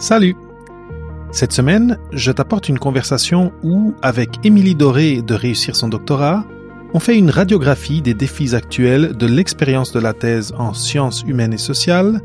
[0.00, 0.34] Salut
[1.30, 6.42] Cette semaine, je t'apporte une conversation où, avec Émilie Doré de Réussir son doctorat,
[6.94, 11.52] on fait une radiographie des défis actuels de l'expérience de la thèse en sciences humaines
[11.52, 12.22] et sociales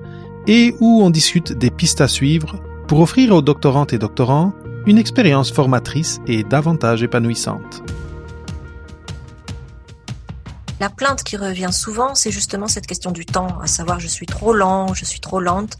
[0.48, 4.54] et où on discute des pistes à suivre pour offrir aux doctorantes et doctorants
[4.86, 7.84] une expérience formatrice et davantage épanouissante.
[10.80, 14.28] La plainte qui revient souvent, c'est justement cette question du temps, à savoir je suis
[14.28, 15.78] trop lent, je suis trop lente,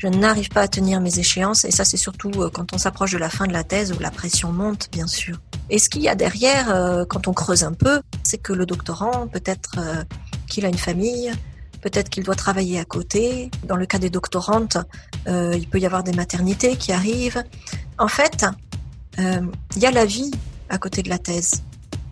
[0.00, 3.12] je n'arrive pas à tenir mes échéances, et ça c'est surtout euh, quand on s'approche
[3.12, 5.36] de la fin de la thèse où la pression monte, bien sûr.
[5.68, 8.64] Et ce qu'il y a derrière, euh, quand on creuse un peu, c'est que le
[8.64, 10.02] doctorant, peut-être euh,
[10.48, 11.30] qu'il a une famille,
[11.82, 13.50] peut-être qu'il doit travailler à côté.
[13.64, 14.78] Dans le cas des doctorantes,
[15.26, 17.42] il peut y avoir des maternités qui arrivent.
[17.98, 18.44] En fait,
[19.16, 20.30] il y a la vie
[20.68, 21.62] à côté de la thèse.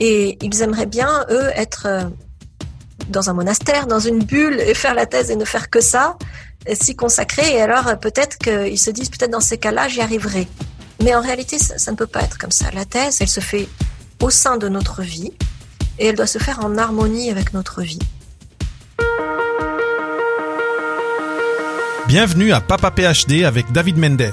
[0.01, 2.11] Et ils aimeraient bien, eux, être
[3.09, 6.17] dans un monastère, dans une bulle et faire la thèse et ne faire que ça,
[6.75, 7.55] s'y consacrer.
[7.55, 10.47] Et alors peut-être qu'ils se disent, peut-être dans ces cas-là, j'y arriverai.
[11.03, 12.71] Mais en réalité, ça, ça, ne peut pas être comme ça.
[12.73, 13.69] La thèse, elle se fait
[14.21, 15.33] au sein de notre vie
[15.99, 18.01] et elle doit se faire en harmonie avec notre vie.
[22.09, 24.33] Bienvenue à Papa PhD avec David Mendes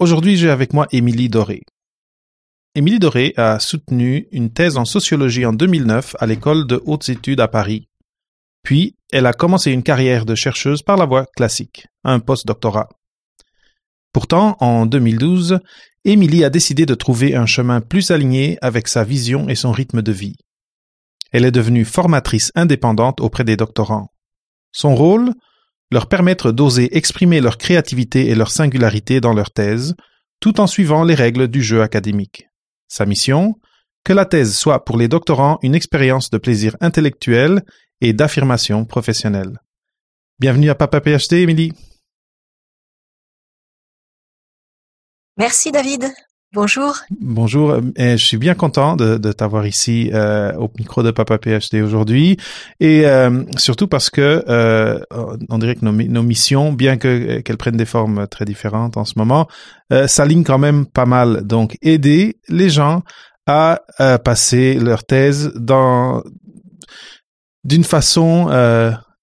[0.00, 1.60] Aujourd'hui, j'ai avec moi Émilie Doré.
[2.74, 7.40] Émilie Doré a soutenu une thèse en sociologie en 2009 à l'école de hautes études
[7.40, 7.86] à Paris.
[8.62, 12.88] Puis, elle a commencé une carrière de chercheuse par la voie classique, un post-doctorat.
[14.14, 15.60] Pourtant, en 2012,
[16.06, 20.00] Émilie a décidé de trouver un chemin plus aligné avec sa vision et son rythme
[20.00, 20.36] de vie.
[21.30, 24.08] Elle est devenue formatrice indépendante auprès des doctorants.
[24.72, 25.34] Son rôle
[25.90, 29.94] leur permettre d'oser exprimer leur créativité et leur singularité dans leur thèse,
[30.40, 32.48] tout en suivant les règles du jeu académique.
[32.88, 33.56] Sa mission?
[34.04, 37.62] Que la thèse soit pour les doctorants une expérience de plaisir intellectuel
[38.00, 39.60] et d'affirmation professionnelle.
[40.38, 41.72] Bienvenue à Papa PhD, Émilie.
[45.36, 46.10] Merci David.
[46.52, 46.96] Bonjour.
[47.20, 51.38] Bonjour, et je suis bien content de, de t'avoir ici euh, au micro de Papa
[51.38, 52.38] PhD aujourd'hui,
[52.80, 54.98] et euh, surtout parce que euh,
[55.48, 59.04] on dirait que nos, nos missions, bien que qu'elles prennent des formes très différentes en
[59.04, 59.46] ce moment,
[59.92, 61.46] euh, s'alignent quand même pas mal.
[61.46, 63.04] Donc, aider les gens
[63.46, 63.80] à
[64.24, 66.22] passer leur thèse dans
[67.64, 68.48] d'une façon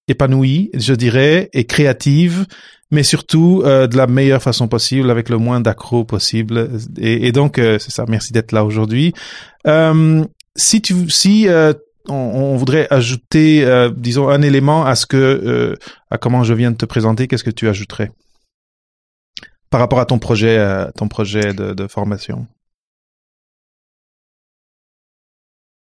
[0.06, 2.46] épanouie, je dirais, et créative,
[2.90, 6.70] mais surtout euh, de la meilleure façon possible, avec le moins d'accro possible.
[6.96, 8.04] Et, donc, euh, c'est ça.
[8.08, 9.12] Merci d'être là aujourd'hui.
[9.66, 10.24] Euh,
[10.56, 11.74] si tu, si euh,
[12.08, 15.76] on, on, voudrait ajouter, euh, disons, un élément à ce que,
[16.10, 18.10] à comment je viens de te présenter, qu'est-ce que tu ajouterais
[19.70, 20.58] par rapport à ton projet,
[20.96, 22.46] ton projet de, de formation?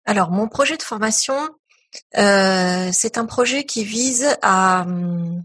[0.06, 1.36] Alors, mon projet de formation,
[2.12, 5.44] c'est un projet qui vise à hum,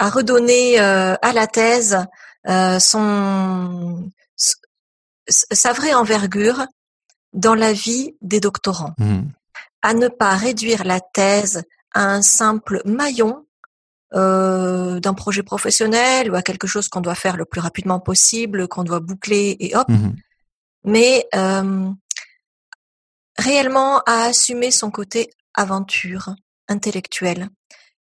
[0.00, 1.98] à redonner euh, à la thèse
[2.48, 4.10] euh, son
[5.28, 6.66] sa vraie envergure
[7.32, 9.20] dans la vie des doctorants, mmh.
[9.82, 11.62] à ne pas réduire la thèse
[11.94, 13.46] à un simple maillon
[14.14, 18.66] euh, d'un projet professionnel ou à quelque chose qu'on doit faire le plus rapidement possible,
[18.66, 20.10] qu'on doit boucler et hop, mmh.
[20.84, 21.90] mais euh,
[23.38, 26.34] réellement à assumer son côté aventure
[26.68, 27.50] intellectuelle,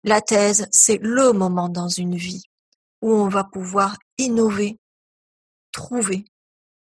[0.07, 2.45] la thèse, c'est le moment dans une vie
[3.03, 4.79] où on va pouvoir innover,
[5.73, 6.25] trouver,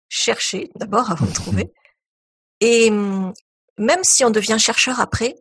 [0.07, 1.71] chercher d'abord avant de trouver.
[2.61, 3.33] Et hum,
[3.77, 5.35] même si on devient chercheur après,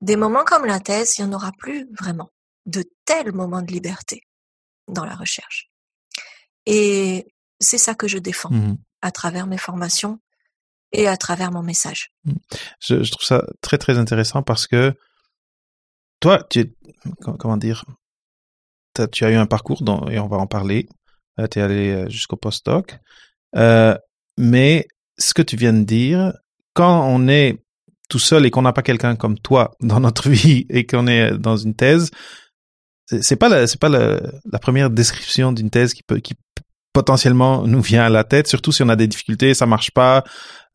[0.00, 2.30] des moments comme la thèse, il n'y en aura plus vraiment
[2.66, 4.22] de tels moments de liberté
[4.88, 5.70] dans la recherche.
[6.66, 7.26] Et
[7.60, 10.18] c'est ça que je défends mmh à travers mes formations
[10.90, 12.10] et à travers mon message.
[12.24, 12.32] Mmh.
[12.80, 14.96] Je, je, trouve ça très très intéressant parce que
[16.24, 16.72] toi, tu,
[17.38, 17.84] comment dire,
[19.12, 20.88] tu as eu un parcours dont, et on va en parler.
[21.38, 22.98] Euh, tu es allé euh, jusqu'au postdoc.
[23.56, 23.94] Euh,
[24.38, 24.88] mais
[25.18, 26.32] ce que tu viens de dire,
[26.72, 27.58] quand on est
[28.08, 31.36] tout seul et qu'on n'a pas quelqu'un comme toi dans notre vie et qu'on est
[31.36, 32.10] dans une thèse,
[33.20, 36.32] c'est pas pas la, première description d'une thèse qui peut, qui
[36.94, 40.24] potentiellement nous vient à la tête, surtout si on a des difficultés, ça marche pas,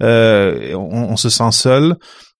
[0.03, 1.97] euh, on, se sent seul.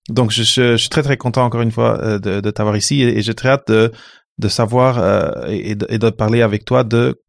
[0.09, 2.75] Donc, je, je, je, suis très, très content, encore une fois, euh, de, de t'avoir
[2.77, 3.91] ici et, j'ai très hâte de,
[4.37, 7.19] de savoir euh, et, de, et, de, parler avec toi de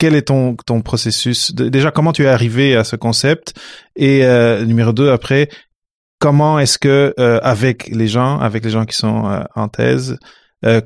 [0.00, 3.52] quel est ton ton processus Déjà, comment tu es arrivé à ce concept
[3.94, 5.50] Et euh, numéro deux, après,
[6.18, 10.18] comment est-ce que euh, avec les gens, avec les gens qui sont euh, en thèse,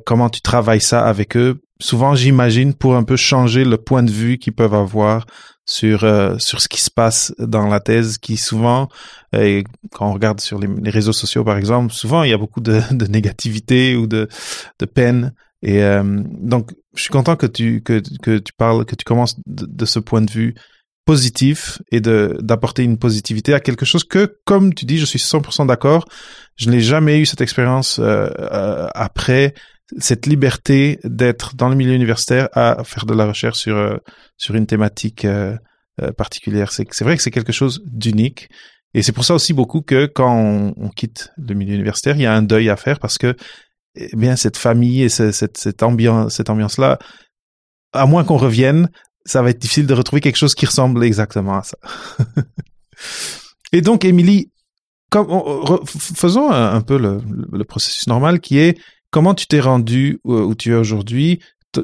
[0.06, 1.60] comment tu travailles ça avec eux?
[1.80, 5.26] Souvent, j'imagine pour un peu changer le point de vue qu'ils peuvent avoir
[5.66, 6.00] sur
[6.38, 8.88] sur ce qui se passe dans la thèse, qui souvent,
[9.32, 12.80] quand on regarde sur les, réseaux sociaux par exemple, souvent il y a beaucoup de,
[12.94, 14.28] de négativité ou de
[14.78, 15.32] de peine
[15.64, 19.36] et euh, donc, je suis content que tu que que tu parles, que tu commences
[19.46, 20.54] de, ce point de vue
[21.06, 25.18] positif et de d'apporter une positivité à quelque chose que, comme tu dis, je suis
[25.18, 26.04] 100% d'accord.
[26.56, 29.54] Je n'ai jamais eu cette expérience euh, euh, après
[29.98, 33.96] cette liberté d'être dans le milieu universitaire à faire de la recherche sur euh,
[34.36, 35.56] sur une thématique euh,
[36.16, 36.72] particulière.
[36.72, 38.48] C'est vrai que c'est quelque chose d'unique.
[38.94, 42.26] Et c'est pour ça aussi beaucoup que quand on, quitte le milieu universitaire, il y
[42.26, 43.36] a un deuil à faire parce que
[43.96, 46.98] eh bien cette famille et cette, cette ambiance, cette ambiance-là,
[47.92, 48.88] à moins qu'on revienne,
[49.24, 51.78] ça va être difficile de retrouver quelque chose qui ressemble exactement à ça.
[53.72, 54.50] et donc, Émilie,
[55.86, 57.20] faisons un, peu le,
[57.52, 58.78] le, processus normal qui est
[59.14, 61.40] comment tu t'es rendu où, tu es aujourd'hui?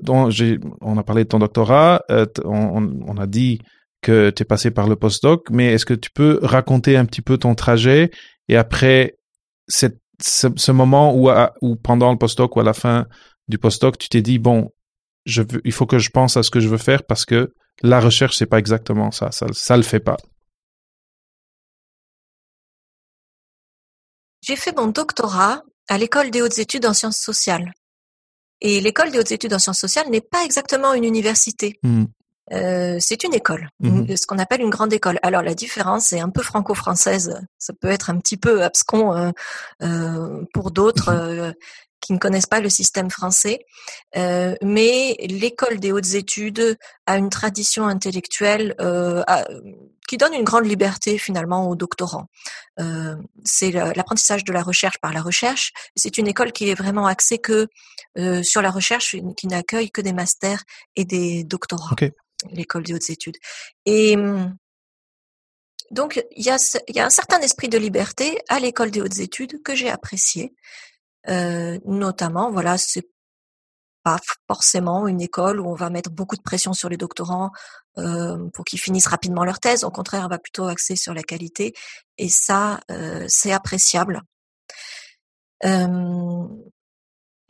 [0.09, 3.61] On a parlé de ton doctorat, euh, on, a dit
[4.03, 7.23] que tu es passé par le postdoc, mais est-ce que tu peux raconter un petit
[7.23, 8.11] peu ton trajet
[8.49, 9.17] et après
[9.69, 13.07] ce, moment où, pendant le postdoc ou à la fin
[13.47, 14.73] du postdoc, tu t'es dit bon,
[15.25, 18.37] il faut que je pense à ce que je veux faire parce que la recherche
[18.37, 20.17] c'est pas exactement ça, ça, ça le fait pas.
[24.43, 27.73] J'ai fait mon doctorat à l'école des hautes études en sciences sociales.
[28.63, 31.79] Et l'école des hautes études en sciences sociales n'est pas exactement une université.
[31.83, 32.05] Mmh.
[32.53, 35.21] Euh, c'est une école, mmh ce qu'on appelle une grande école.
[35.23, 39.31] Alors la différence est un peu franco-française, ça peut être un petit peu abscon euh,
[39.85, 41.55] euh, pour d'autres mmh
[42.01, 43.65] qui ne connaissent pas le système français,
[44.15, 48.75] mais l'école des hautes études a une tradition intellectuelle
[50.09, 52.27] qui donne une grande liberté finalement aux doctorants.
[53.45, 55.73] c'est l'apprentissage de la recherche par la recherche.
[55.95, 57.69] C'est une école qui est vraiment axée que
[58.43, 60.63] sur la recherche, qui n'accueille que des masters
[60.97, 61.95] et des doctorats
[62.53, 63.37] l'école des hautes études.
[63.87, 64.17] Et
[65.91, 69.01] donc, il y, a, il y a un certain esprit de liberté à l'école des
[69.01, 70.55] hautes études que j'ai apprécié.
[71.29, 73.09] Euh, notamment, voilà, c'est
[74.03, 77.51] pas forcément une école où on va mettre beaucoup de pression sur les doctorants
[77.99, 79.85] euh, pour qu'ils finissent rapidement leur thèse.
[79.85, 81.75] Au contraire, on va plutôt axer sur la qualité.
[82.17, 84.23] Et ça, euh, c'est appréciable.
[85.65, 86.47] Euh,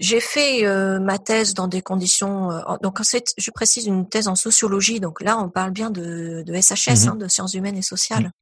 [0.00, 2.50] j'ai fait euh, ma thèse dans des conditions.
[2.50, 4.98] Euh, donc, en fait, je précise une thèse en sociologie.
[4.98, 8.32] Donc là, on parle bien de, de SHS, mmh hein, de sciences humaines et sociales.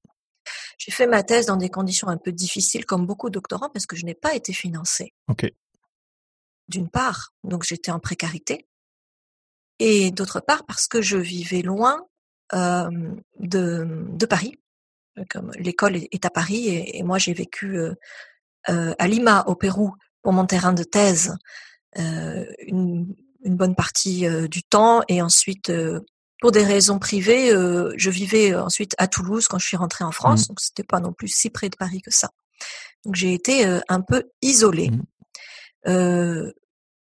[0.78, 3.86] J'ai fait ma thèse dans des conditions un peu difficiles, comme beaucoup de doctorants, parce
[3.86, 5.12] que je n'ai pas été financée.
[6.68, 8.66] D'une part, donc j'étais en précarité,
[9.78, 12.06] et d'autre part parce que je vivais loin
[12.54, 12.90] euh,
[13.38, 14.58] de, de Paris.
[15.30, 17.94] Comme l'école est à Paris, et, et moi j'ai vécu euh,
[18.68, 21.36] euh, à Lima, au Pérou, pour mon terrain de thèse
[21.98, 23.14] euh, une,
[23.44, 26.00] une, bonne partie euh, du temps et ensuite euh,
[26.40, 30.44] pour des raisons privées, je vivais ensuite à Toulouse quand je suis rentrée en France,
[30.44, 30.48] mmh.
[30.48, 32.30] donc c'était pas non plus si près de Paris que ça.
[33.04, 34.90] Donc j'ai été un peu isolée.
[35.86, 36.52] Mmh.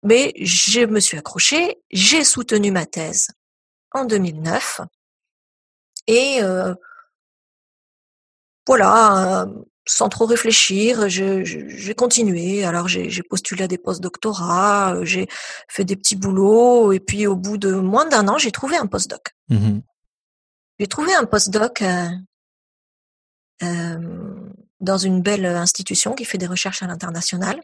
[0.02, 3.28] mais je me suis accrochée, j'ai soutenu ma thèse
[3.92, 4.80] en 2009
[6.06, 6.40] et
[8.66, 9.46] voilà,
[9.86, 12.64] sans trop réfléchir, j'ai continué.
[12.64, 15.28] Alors j'ai postulé à des postes doctorats, euh, j'ai
[15.68, 18.86] fait des petits boulots, et puis au bout de moins d'un an, j'ai trouvé un
[18.86, 19.34] postdoc.
[19.48, 19.80] Mmh
[20.80, 22.08] j'ai trouvé un postdoc euh,
[23.62, 24.50] euh,
[24.80, 27.62] dans une belle institution qui fait des recherches à l'international.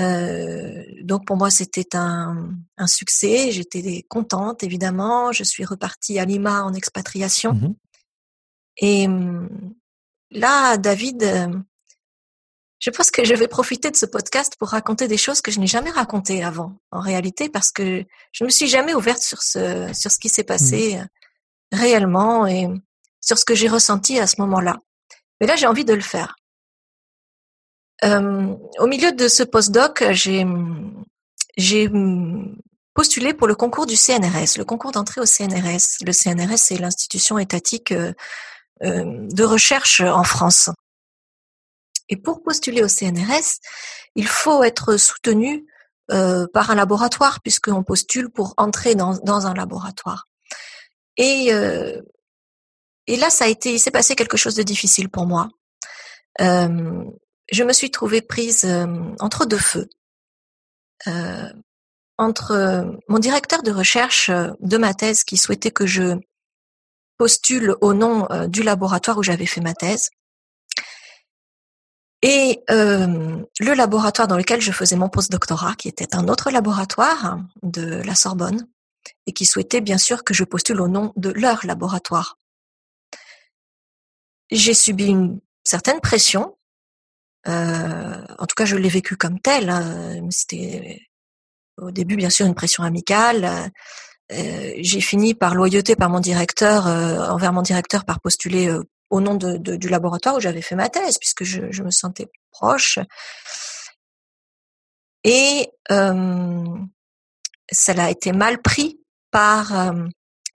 [0.00, 5.30] Euh, donc pour moi c'était un, un succès, j'étais contente évidemment.
[5.30, 7.52] Je suis repartie à Lima en expatriation.
[7.54, 7.74] Mmh
[8.78, 9.08] et
[10.30, 11.48] là, David, euh,
[12.78, 15.60] je pense que je vais profiter de ce podcast pour raconter des choses que je
[15.60, 19.42] n'ai jamais racontées avant, en réalité, parce que je ne me suis jamais ouverte sur
[19.42, 21.00] ce, sur ce qui s'est passé mmh.
[21.00, 21.06] euh,
[21.78, 22.68] réellement et
[23.20, 24.76] sur ce que j'ai ressenti à ce moment-là.
[25.40, 26.36] Mais là, j'ai envie de le faire.
[28.04, 30.46] Euh, au milieu de ce postdoc, j'ai,
[31.56, 31.90] j'ai
[32.94, 36.04] postulé pour le concours du CNRS, le concours d'entrée au CNRS.
[36.04, 37.92] Le CNRS, c'est l'institution étatique
[38.80, 40.70] de recherche en France.
[42.08, 43.60] Et pour postuler au CNRS,
[44.14, 45.66] il faut être soutenu
[46.12, 50.28] euh, par un laboratoire, puisqu'on postule pour entrer dans, un laboratoire.
[51.16, 52.00] Et, euh,
[53.06, 55.48] et là, ça a été, il s'est passé quelque chose de difficile pour moi.
[56.40, 57.04] Euh,
[57.50, 58.86] je me suis trouvée prise euh,
[59.20, 59.88] entre deux feux.
[62.18, 66.16] entre mon directeur de recherche de ma thèse qui souhaitait que je
[67.18, 70.10] postule au nom du laboratoire où j'avais fait ma thèse
[72.22, 78.02] et le laboratoire dans lequel je faisais mon postdoctorat, qui était un autre laboratoire de
[78.02, 78.66] la Sorbonne,
[79.26, 82.38] et qui souhaitait bien sûr que je postule au nom de leur laboratoire.
[84.50, 86.56] J'ai subi une certaine pression.
[87.46, 89.70] en tout cas, je l'ai vécu comme telle.
[89.70, 90.28] Hein.
[90.30, 91.00] C'était
[91.76, 93.70] au début, bien sûr, une pression amicale.
[94.30, 98.76] J'ai fini par loyauté par mon directeur, envers mon directeur, par postuler
[99.10, 102.28] au nom de, du laboratoire où j'avais fait ma thèse, puisque je, je me sentais
[102.50, 102.98] proche.
[105.24, 106.78] Et euh,
[107.70, 110.04] ça a été mal pris par euh,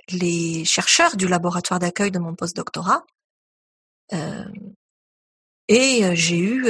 [0.09, 3.03] les chercheurs du laboratoire d'accueil de mon postdoctorat.
[4.13, 4.45] Euh,
[5.67, 6.67] et j'ai eu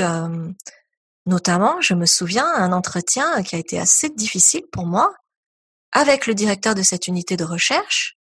[1.25, 5.13] notamment, je me souviens, un entretien qui a été assez difficile pour moi
[5.91, 8.17] avec le directeur de cette unité de recherche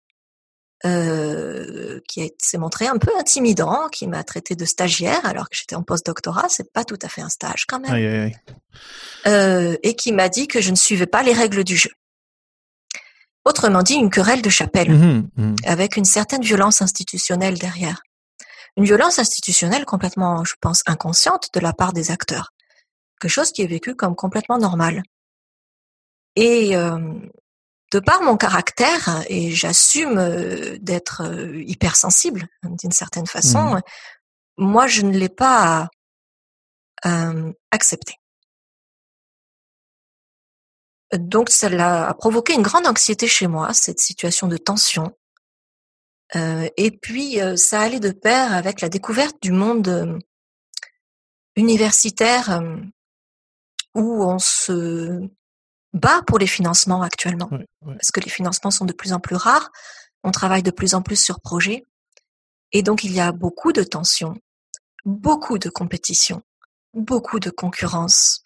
[0.85, 5.75] euh, qui s'est montré un peu intimidant, qui m'a traité de stagiaire alors que j'étais
[5.75, 8.37] en post-doctorat, c'est pas tout à fait un stage quand même, aïe, aïe.
[9.27, 11.91] Euh, et qui m'a dit que je ne suivais pas les règles du jeu.
[13.43, 15.55] Autrement dit, une querelle de chapelle, mmh mmh.
[15.65, 18.01] avec une certaine violence institutionnelle derrière.
[18.77, 22.53] Une violence institutionnelle complètement, je pense, inconsciente de la part des acteurs.
[23.19, 25.03] Quelque chose qui est vécu comme complètement normal.
[26.37, 27.19] Et euh,
[27.91, 33.81] de par mon caractère, et j'assume euh, d'être euh, hypersensible d'une certaine façon, Mmh.
[34.57, 35.89] moi je ne l'ai pas
[37.05, 38.13] euh, accepté.
[41.13, 45.11] Donc cela a provoqué une grande anxiété chez moi, cette situation de tension.
[46.35, 50.19] Euh, et puis ça allait de pair avec la découverte du monde
[51.55, 52.61] universitaire
[53.95, 55.27] où on se
[55.93, 57.95] bat pour les financements actuellement, Ouais, ouais.
[57.95, 59.71] parce que les financements sont de plus en plus rares,
[60.23, 61.85] on travaille de plus en plus sur projets,
[62.71, 64.35] et donc il y a beaucoup de tensions,
[65.05, 66.43] beaucoup de compétition,
[66.93, 68.43] beaucoup de concurrence,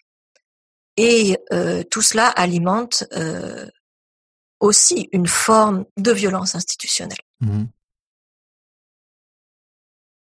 [0.96, 3.66] et euh, tout cela alimente euh,
[4.60, 7.18] aussi une forme de violence institutionnelle.
[7.40, 7.64] Mmh.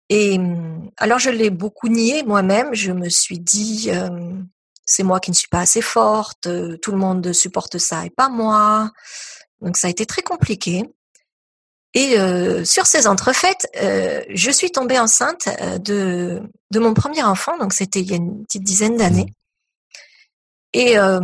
[0.10, 0.40] Et
[0.98, 2.74] alors je l'ai beaucoup nié moi-même.
[2.74, 4.42] Je me suis dit euh,
[4.86, 8.10] c'est moi qui ne suis pas assez forte, euh, tout le monde supporte ça et
[8.10, 8.92] pas moi.
[9.62, 10.84] Donc ça a été très compliqué.
[11.96, 15.48] Et euh, sur ces entrefaites, euh, je suis tombée enceinte
[15.82, 17.58] de de mon premier enfant.
[17.60, 19.28] Donc c'était il y a une petite dizaine d'années.
[20.74, 21.20] Et euh,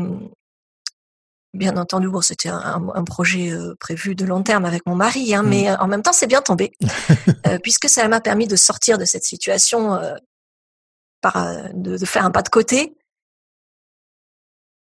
[1.53, 5.33] bien entendu, bon, c'était un, un projet euh, prévu de long terme avec mon mari,
[5.33, 5.49] hein, Mm.
[5.49, 6.71] mais en même temps, c'est bien tombé,
[7.47, 9.99] euh, puisque ça m'a permis de sortir de cette situation,
[11.21, 12.95] par, de, de faire un pas de côté.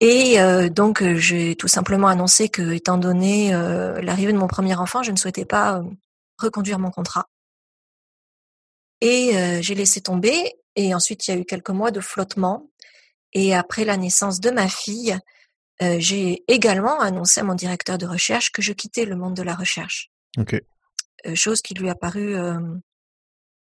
[0.05, 4.45] Et euh, donc, euh, j'ai tout simplement annoncé que, étant donné euh, l'arrivée de mon
[4.45, 5.83] premier enfant, je ne souhaitais pas euh,
[6.37, 7.27] reconduire mon contrat.
[9.01, 10.53] Et j'ai laissé tomber.
[10.75, 12.69] Et ensuite, il y a eu quelques mois de flottement.
[13.33, 15.19] Et après la naissance de ma fille,
[15.79, 19.53] j'ai également annoncé à mon directeur de recherche que je quittais le monde de la
[19.53, 20.09] recherche.
[20.39, 20.55] Ok.
[21.27, 22.35] Euh, chose qui lui a paru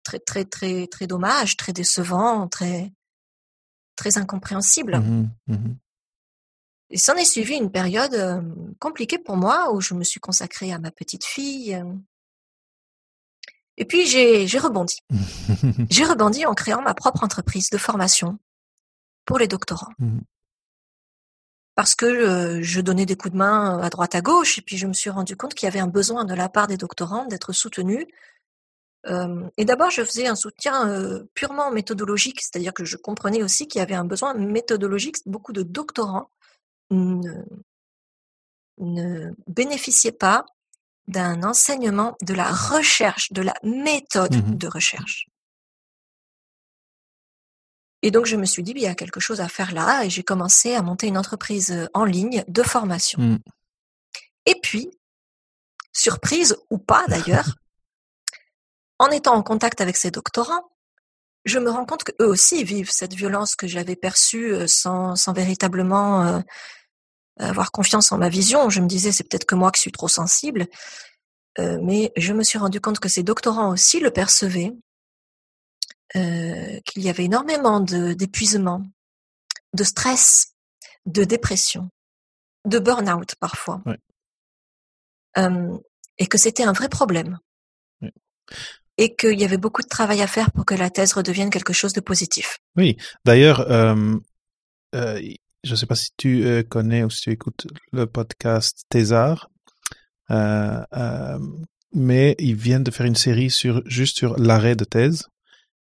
[0.02, 2.90] très très très très dommage, très décevant, très
[3.94, 4.98] très incompréhensible.
[4.98, 5.76] Mhm, mhm.
[6.90, 8.42] Et s'en est suivi une période euh,
[8.80, 11.74] compliquée pour moi où je me suis consacrée à ma petite fille.
[11.74, 11.94] euh.
[13.76, 14.98] Et puis j'ai j'ai rebondi.
[15.90, 18.38] J'ai rebondi en créant ma propre entreprise de formation
[19.24, 19.92] pour les doctorants.
[19.98, 20.20] Mhm.
[21.76, 24.76] Parce que euh, je donnais des coups de main à droite à gauche et puis
[24.76, 27.24] je me suis rendu compte qu'il y avait un besoin de la part des doctorants
[27.26, 28.06] d'être soutenus.
[29.56, 33.82] Et d'abord, je faisais un soutien purement méthodologique, c'est-à-dire que je comprenais aussi qu'il y
[33.82, 35.16] avait un besoin méthodologique.
[35.24, 36.28] Beaucoup de doctorants
[36.90, 37.42] ne,
[38.78, 40.44] ne bénéficiaient pas
[41.08, 44.56] d'un enseignement de la recherche, de la méthode Mhm.
[44.56, 45.26] de recherche.
[48.02, 50.10] Et donc, je me suis dit, il y a quelque chose à faire là, et
[50.10, 53.20] j'ai commencé à monter une entreprise euh, en ligne de formation.
[53.20, 53.38] Mm.
[54.46, 54.90] Et puis,
[55.92, 57.56] surprise ou pas d'ailleurs,
[58.98, 60.70] en étant en contact avec ces doctorants,
[61.44, 65.32] je me rends compte qu'eux aussi vivent cette violence que j'avais perçue euh, sans, sans
[65.32, 66.40] véritablement euh,
[67.48, 68.70] avoir confiance en ma vision.
[68.70, 70.66] Je me disais, c'est peut-être que moi qui suis trop sensible.
[71.58, 74.72] Euh, mais je me suis rendu compte que ces doctorants aussi le percevaient,
[76.16, 78.82] euh, qu'il y avait énormément de- d'épuisement,
[79.72, 80.54] de stress,
[81.06, 81.90] de dépression,
[82.66, 83.82] de burn-out parfois.
[83.86, 83.98] Ouais.
[85.38, 85.76] Euh,
[86.18, 87.38] et que c'était un vrai problème.
[88.00, 88.12] Ouais.
[88.96, 91.72] Et qu'il y avait beaucoup de travail à faire pour que la thèse redevienne quelque
[91.72, 92.58] chose de positif.
[92.76, 94.16] Oui, d'ailleurs, euh,
[94.94, 95.20] euh,
[95.64, 99.50] je ne sais pas si tu euh, connais ou si tu écoutes le podcast Thésard,
[100.30, 101.38] euh, euh,
[101.92, 105.24] mais ils viennent de faire une série sur juste sur l'arrêt de thèse.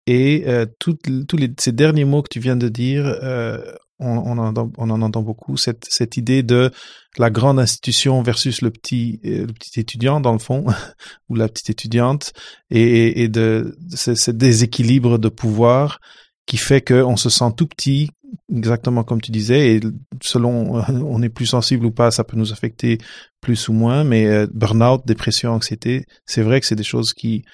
[0.06, 0.96] Et euh, tous
[1.32, 3.60] les, ces derniers mots que tu viens de dire, euh,
[3.98, 6.70] on, on, en on en entend beaucoup, cette, cette idée de
[7.18, 10.66] la grande institution versus le petit, le petit étudiant, dans le fond,
[11.28, 12.34] ou la petite étudiante,
[12.70, 15.98] et, et de, de ce déséquilibre de pouvoir
[16.46, 18.10] qui fait qu'on se sent tout petit,
[18.54, 19.80] exactement comme tu disais, et
[20.22, 22.98] selon on est plus sensible ou pas, ça peut nous affecter
[23.40, 27.44] plus ou moins, mais euh, burn-out, dépression, anxiété, c'est vrai que c'est des choses qui,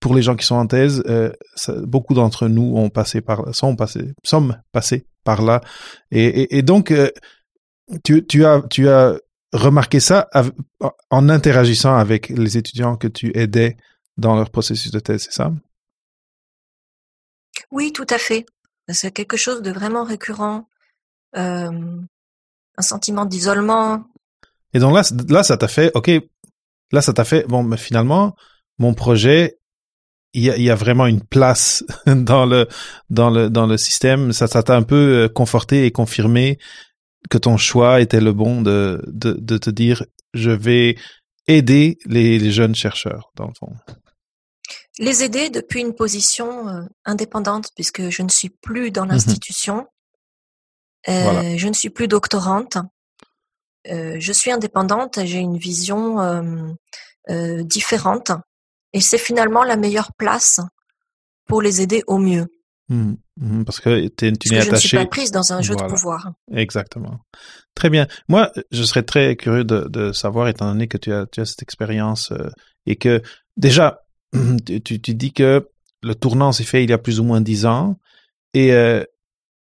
[0.00, 1.32] pour les gens qui sont en thèse, euh,
[1.82, 5.60] beaucoup d'entre nous ont passé par, sont passés, sommes passés par là,
[6.10, 7.10] et donc euh,
[8.02, 9.16] tu, tu as, tu as
[9.52, 10.28] remarqué ça
[11.10, 13.76] en interagissant avec les étudiants que tu aidais
[14.16, 15.52] dans leur processus de thèse, c'est ça?
[17.70, 18.46] Oui, tout à fait.
[18.92, 20.68] C'est quelque chose de vraiment récurrent.
[21.36, 22.00] Euh,
[22.76, 24.04] un sentiment d'isolement.
[24.72, 26.10] Et donc là, là, ça t'a fait, ok,
[26.92, 28.34] là, ça t'a fait, bon, mais finalement,
[28.78, 29.58] mon projet,
[30.32, 32.66] il y a, vraiment une place dans le,
[33.08, 34.32] dans le, dans le système.
[34.32, 36.58] Ça, t'a un peu conforté et confirmé
[37.30, 40.96] que ton choix était le bon de, de, de te dire, je vais
[41.46, 43.72] aider les jeunes chercheurs, dans le fond
[44.98, 49.86] les aider depuis une position euh, indépendante puisque je ne suis plus dans l'institution, mmh
[51.10, 51.56] euh, voilà.
[51.56, 52.78] je ne suis plus doctorante,
[53.90, 56.20] euh, je suis indépendante, j'ai une vision
[57.28, 58.32] euh, différente
[58.92, 60.60] et c'est finalement la meilleure place
[61.46, 62.46] pour les aider au mieux.
[62.88, 64.64] Mmh, mmh, parce que tu n'es attaché.
[64.64, 65.88] Je ne suis pas prise dans un jeu voilà.
[65.88, 66.32] de pouvoir.
[66.52, 67.20] Exactement.
[67.74, 68.06] Très bien.
[68.28, 71.46] Moi, je serais très curieux de, de savoir, étant donné que tu as, tu as
[71.46, 72.50] cette expérience euh,
[72.86, 73.22] et que
[73.56, 74.03] déjà,
[74.84, 75.68] tu, tu, dis que
[76.02, 77.98] le tournant s'est fait il y a plus ou moins dix ans
[78.52, 79.04] et euh,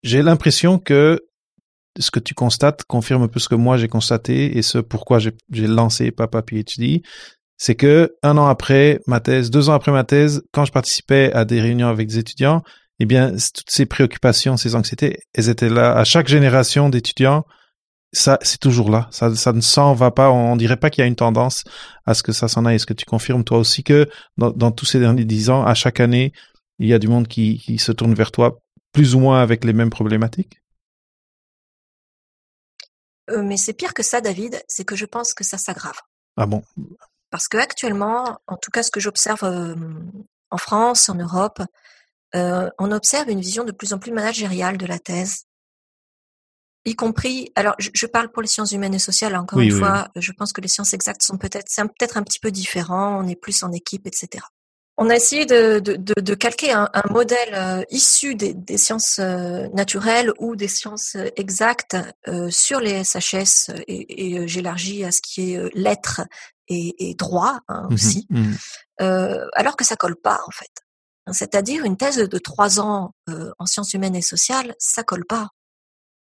[0.02, 1.20] j'ai l'impression que
[1.98, 5.18] ce que tu constates confirme un peu ce que moi j'ai constaté et ce pourquoi
[5.18, 7.02] j'ai lancé Papa PhD,
[7.58, 11.30] c'est que un an après ma thèse, deux ans après ma thèse, quand je participais
[11.32, 12.62] à des réunions avec des étudiants,
[12.98, 17.44] eh bien toutes ces préoccupations, ces anxiétés, elles étaient là à chaque génération d'étudiants
[18.12, 19.08] ça, c'est toujours là.
[19.10, 20.30] Ça, ça ne s'en va pas.
[20.30, 21.64] On, dirait pas qu'il y a une tendance
[22.04, 22.76] à ce que ça s'en aille.
[22.76, 25.74] Est-ce que tu confirmes toi aussi que dans, dans, tous ces derniers dix ans, à
[25.74, 26.32] chaque année,
[26.78, 28.60] il y a du monde qui, qui se tourne vers toi,
[28.92, 30.60] plus ou moins avec les mêmes problématiques?
[33.30, 34.62] Euh, Mais c'est pire que ça, David.
[34.68, 35.98] C'est que je pense que ça s'aggrave.
[36.36, 36.62] Ah bon?
[37.30, 39.74] Parce que actuellement, en tout cas, ce que j'observe euh,
[40.50, 41.62] en France, en Europe,
[42.34, 45.46] euh, on observe une vision de plus en plus managériale de la thèse
[46.84, 49.74] y compris, alors je, je, parle pour les sciences humaines et sociales, encore oui, une
[49.74, 50.22] oui, fois, oui.
[50.22, 53.28] je pense que les sciences exactes sont peut-être, c'est peut-être un petit peu différent, on
[53.28, 54.44] est plus en équipe, etc.
[54.98, 58.76] On a essayé de, de, de, de calquer un, un modèle euh, issu des, des
[58.76, 61.96] sciences euh, naturelles ou des sciences euh, exactes
[62.28, 66.20] euh, sur les SHS et, et j'élargis à ce qui est lettres
[66.68, 68.52] et, et droit hein, mmh aussi, mmh
[69.54, 70.70] alors que ça colle pas en fait.
[71.32, 75.48] C'est-à-dire une thèse de trois ans en sciences humaines et sociales, ça colle pas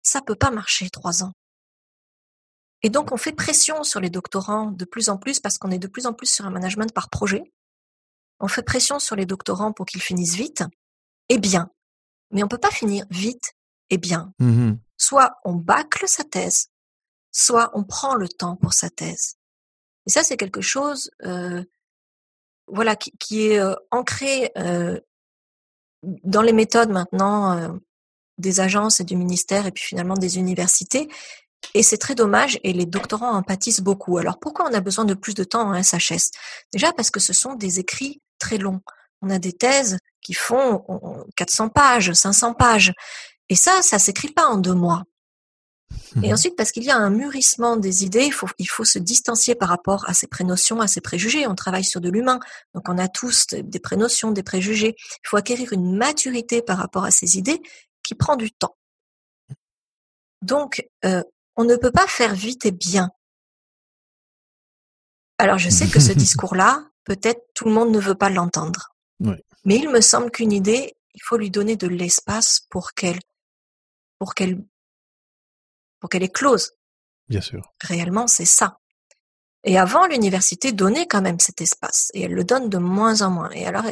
[0.07, 1.33] ça peut pas marcher trois ans.
[2.83, 5.79] Et donc, on fait pression sur les doctorants de plus en plus parce qu'on est
[5.79, 7.43] de plus en plus sur un management par projet.
[8.39, 10.63] On fait pression sur les doctorants pour qu'ils finissent vite
[11.29, 11.69] et bien.
[12.31, 13.53] Mais on peut pas finir vite
[13.89, 14.31] et bien.
[14.39, 14.73] Mmh.
[14.97, 16.69] Soit on bâcle sa thèse,
[17.31, 19.35] soit on prend le temps pour sa thèse.
[20.05, 21.63] Et ça, c'est quelque chose, euh,
[22.67, 24.99] voilà, qui, qui est euh, ancré euh,
[26.03, 27.79] dans les méthodes maintenant
[28.37, 31.07] des agences et du ministère et puis finalement des universités.
[31.73, 34.17] Et c'est très dommage et les doctorants en pâtissent beaucoup.
[34.17, 36.31] Alors pourquoi on a besoin de plus de temps en SHS
[36.71, 38.81] Déjà parce que ce sont des écrits très longs.
[39.21, 40.85] On a des thèses qui font
[41.35, 42.93] 400 pages, 500 pages.
[43.49, 45.03] Et ça, ça s'écrit pas en deux mois.
[46.23, 48.99] Et ensuite, parce qu'il y a un mûrissement des idées, il faut, il faut se
[48.99, 51.47] distancier par rapport à ces prénotions, à ces préjugés.
[51.47, 52.39] On travaille sur de l'humain,
[52.73, 54.95] donc on a tous des prénotions, des préjugés.
[54.97, 57.61] Il faut acquérir une maturité par rapport à ces idées
[58.07, 58.77] qui prend du temps.
[60.41, 61.21] Donc, euh,
[61.57, 63.09] on ne peut pas faire vite et bien.
[65.37, 68.95] Alors, je sais que ce discours-là, peut-être tout le monde ne veut pas l'entendre.
[69.19, 73.19] Mais il me semble qu'une idée, il faut lui donner de l'espace pour qu'elle,
[74.19, 74.63] pour qu'elle,
[75.99, 76.71] pour qu'elle éclose.
[77.27, 77.73] Bien sûr.
[77.81, 78.79] Réellement, c'est ça.
[79.65, 83.31] Et avant, l'université donnait quand même cet espace, et elle le donne de moins en
[83.31, 83.49] moins.
[83.49, 83.83] Et alors,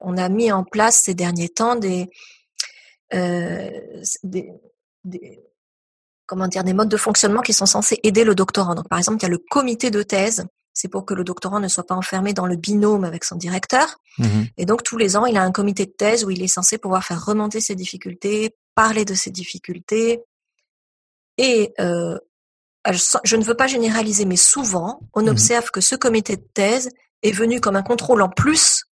[0.00, 2.10] on a mis en place ces derniers temps des,
[4.22, 4.52] des,
[5.04, 5.40] des,
[6.26, 8.74] comment dire, des modes de fonctionnement qui sont censés aider le doctorant.
[8.74, 10.44] Donc, par exemple, il y a le comité de thèse.
[10.72, 13.98] C'est pour que le doctorant ne soit pas enfermé dans le binôme avec son directeur.
[14.18, 14.42] Mmh.
[14.56, 16.78] Et donc, tous les ans, il a un comité de thèse où il est censé
[16.78, 20.22] pouvoir faire remonter ses difficultés, parler de ses difficultés,
[21.36, 22.16] Et euh,
[22.90, 25.28] je ne veux pas généraliser, mais souvent, on Mhm.
[25.30, 26.90] observe que ce comité de thèse
[27.22, 28.83] est venu comme un contrôle en plus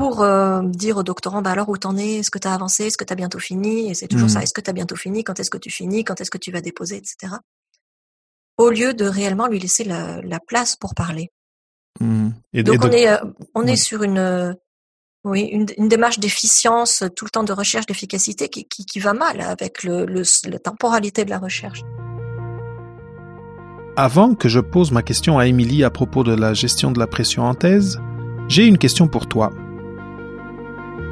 [0.00, 2.86] pour euh, dire au doctorant, bah alors où t'en es, est-ce que tu as avancé,
[2.86, 4.34] est-ce que tu as bientôt fini, et c'est toujours Mhm.
[4.34, 6.38] ça, est-ce que tu as bientôt fini, quand est-ce que tu finis, quand est-ce que
[6.38, 7.34] tu vas déposer, etc.
[8.56, 11.28] Au lieu de réellement lui laisser la, la place pour parler.
[12.00, 13.18] Et, et Donc de- on est, euh,
[13.54, 14.54] on est sur une, euh,
[15.24, 19.12] oui, une, une démarche d'efficience, tout le temps de recherche d'efficacité qui, qui, qui va
[19.12, 21.82] mal avec le, le, la temporalité de la recherche.
[23.96, 27.06] Avant que je pose ma question à Émilie à propos de la gestion de la
[27.06, 28.00] pression en thèse,
[28.48, 29.50] j'ai une question pour toi.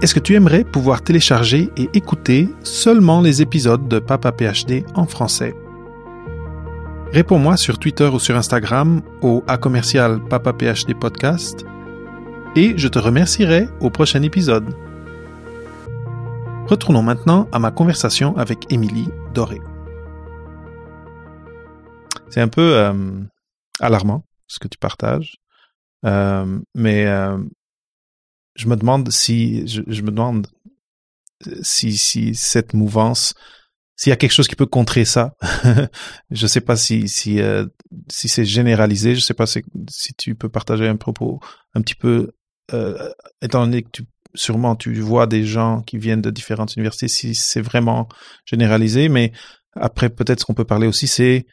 [0.01, 5.07] Est-ce que tu aimerais pouvoir télécharger et écouter seulement les épisodes de Papa PhD en
[5.07, 5.57] français?
[7.13, 11.67] Réponds-moi sur Twitter ou sur Instagram au A commercial Papa PhD podcast
[12.55, 14.73] et je te remercierai au prochain épisode.
[16.69, 19.61] Retournons maintenant à ma conversation avec Émilie Doré.
[22.29, 22.93] C'est un peu euh,
[23.81, 25.39] alarmant ce que tu partages,
[26.05, 27.39] Euh, mais euh,
[28.59, 30.47] je me demande si je, je me demande
[31.63, 33.35] si si cette mouvance,
[33.97, 35.35] s'il y a quelque chose qui peut contrer ça.
[36.31, 37.67] je sais pas si si euh,
[38.09, 39.15] si c'est généralisé.
[39.15, 41.41] Je sais pas si, si tu peux partager un propos
[41.75, 42.33] un petit peu,
[42.73, 43.09] euh,
[43.43, 47.35] étant donné que tu sûrement tu vois des gens qui viennent de différentes universités, si
[47.35, 48.09] c'est vraiment
[48.45, 49.09] généralisé.
[49.09, 49.33] Mais
[49.75, 51.47] après, peut-être ce qu'on peut parler aussi, c'est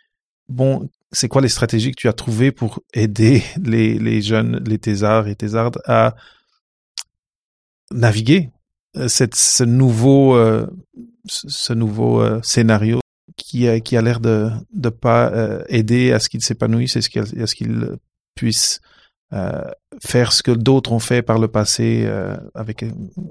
[0.49, 4.79] bon, c'est quoi les stratégies que tu as trouvées pour aider les, les jeunes, les
[4.79, 6.15] thésards et thésardes à
[7.91, 8.51] naviguer
[8.97, 10.67] euh, cette, ce nouveau, euh,
[11.27, 12.99] ce nouveau euh, scénario
[13.37, 15.31] qui a, qui a l'air de de pas
[15.67, 17.97] aider à ce qu'ils s'épanouissent et qu'il- à ce qu'ils
[18.35, 18.79] puissent
[19.33, 19.69] euh,
[20.01, 22.05] faire ce que d'autres ont fait par le passé
[22.53, 22.85] avec,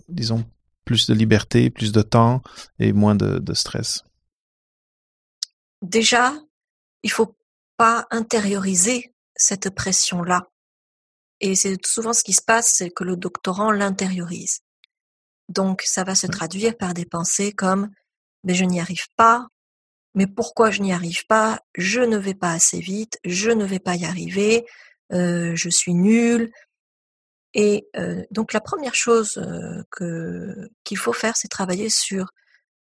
[0.08, 0.44] disons,
[0.84, 2.42] plus de liberté, plus de temps
[2.78, 4.04] et moins de, de stress.
[5.80, 6.34] Déjà,
[7.02, 7.34] il faut
[7.76, 10.48] pas intérioriser cette pression-là.
[11.40, 14.60] Et c'est souvent ce qui se passe, c'est que le doctorant l'intériorise.
[15.48, 17.90] Donc, ça va se traduire par des pensées comme
[18.44, 19.48] mais je n'y arrive pas,
[20.14, 21.60] mais pourquoi je n'y arrive pas?
[21.74, 24.64] Je ne vais pas assez vite, je ne vais pas y arriver,
[25.12, 26.52] euh, je suis nul.
[27.54, 32.30] Et euh, donc, la première chose euh, que qu'il faut faire, c'est travailler sur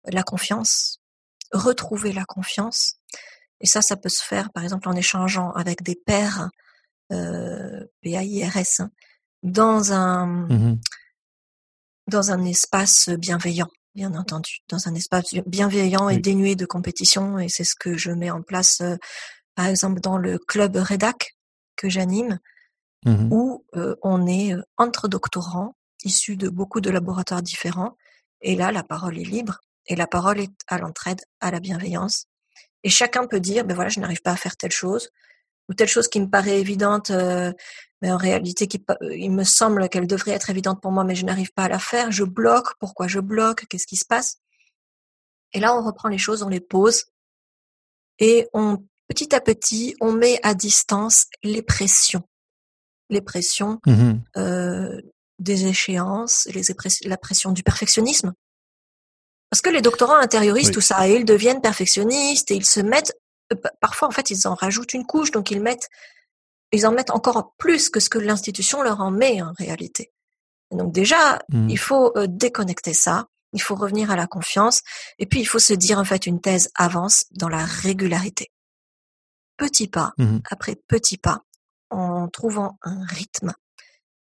[0.06, 1.00] la confiance,
[1.52, 2.96] retrouver la confiance.
[3.62, 6.50] Et ça, ça peut se faire, par exemple, en échangeant avec des pairs,
[7.10, 8.92] PAIRS, hein,
[9.44, 10.80] dans un, Mhm.
[12.08, 17.40] dans un espace bienveillant, bien entendu, dans un espace bienveillant et dénué de compétition.
[17.40, 18.96] Et c'est ce que je mets en place, euh,
[19.56, 21.36] par exemple, dans le club REDAC
[21.76, 22.40] que j'anime,
[23.06, 23.30] Mhm.
[23.32, 27.96] où euh, on est euh, entre doctorants, issus de beaucoup de laboratoires différents.
[28.42, 32.26] Et là, la parole est libre et la parole est à l'entraide, à la bienveillance.
[32.84, 35.10] Et chacun peut dire, ben voilà, je n'arrive pas à faire telle chose,
[35.70, 37.52] ou telle chose qui me paraît évidente, euh,
[38.02, 41.16] mais en réalité, qui, euh, il me semble qu'elle devrait être évidente pour moi, mais
[41.16, 42.12] je n'arrive pas à la faire.
[42.12, 42.78] Je bloque.
[42.80, 43.66] Pourquoi je bloque?
[43.68, 44.38] Qu'est-ce qui se passe?
[45.54, 47.06] Et là, on reprend les choses, on les pose,
[48.20, 52.24] et on, petit à petit, on met à distance les pressions,
[53.10, 54.22] les pressions Mhm.
[54.38, 55.02] euh,
[55.40, 56.64] des échéances, les
[57.10, 58.34] la pression du perfectionnisme.
[59.50, 60.74] Parce que les doctorants intériorisent Oui.
[60.74, 63.14] tout ça et ils deviennent perfectionnistes et ils se mettent,
[63.82, 65.88] parfois en fait ils en rajoutent une couche, donc ils mettent,
[66.72, 70.12] ils en mettent encore plus que ce que l'institution leur en met en réalité.
[70.72, 71.70] Et donc déjà, Mhm.
[71.70, 74.82] il faut euh, déconnecter ça, il faut revenir à la confiance
[75.20, 78.52] et puis il faut se dire en fait une thèse avance dans la régularité.
[79.58, 80.42] Petit pas Mhm.
[80.50, 81.42] après petit pas,
[81.92, 83.54] en trouvant un rythme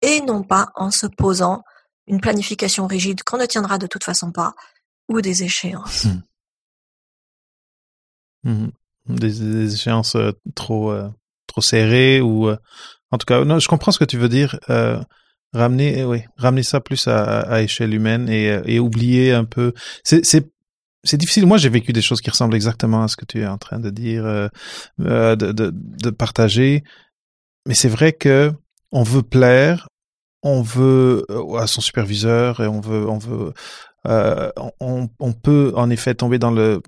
[0.02, 1.62] et non pas en se posant
[2.07, 4.55] une planification rigide qu'on ne tiendra de toute façon pas
[5.09, 6.07] ou des échéances.
[8.44, 8.70] Mhm.
[9.09, 11.09] Des, des échéances euh, trop euh,
[11.47, 12.57] trop serrées ou euh,
[13.12, 14.99] en tout cas non je comprends ce que tu veux dire euh,
[15.53, 19.73] ramener oui ramener ça plus à, à échelle humaine et, et oublier un peu.
[20.03, 20.51] C'est c'est
[21.05, 21.47] c'est difficile.
[21.47, 23.79] Moi j'ai vécu des choses qui ressemblent exactement à ce que tu es en train
[23.79, 24.49] de dire euh,
[24.99, 26.83] de, de de partager.
[27.66, 28.53] Mais c'est vrai que
[28.90, 29.88] on veut plaire
[30.42, 31.25] on veut
[31.59, 33.53] à son superviseur et on veut on veut
[34.07, 36.81] euh, on, on peut en effet tomber dans le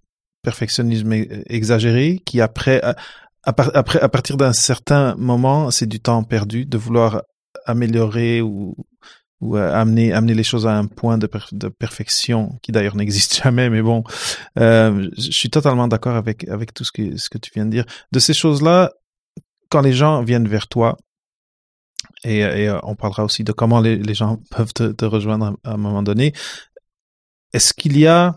[0.48, 1.12] perfectionnisme
[1.58, 2.96] exagéré qui après à,
[3.44, 7.22] à partir d'un certain moment c'est du temps perdu de vouloir
[7.66, 8.74] améliorer ou
[9.40, 13.42] ou euh, amener amener les choses à un point de, de perfection qui d'ailleurs n'existe
[13.42, 14.02] jamais mais bon
[14.58, 17.70] euh, je suis totalement d'accord avec avec tout ce que ce que tu viens de
[17.70, 17.86] dire.
[18.12, 18.90] De ces choses là
[19.70, 20.96] quand les gens viennent vers toi
[22.24, 26.02] et, euh, on parlera aussi de comment les, gens peuvent te rejoindre à un moment
[26.02, 26.32] donné
[27.52, 28.36] est-ce qu'il y a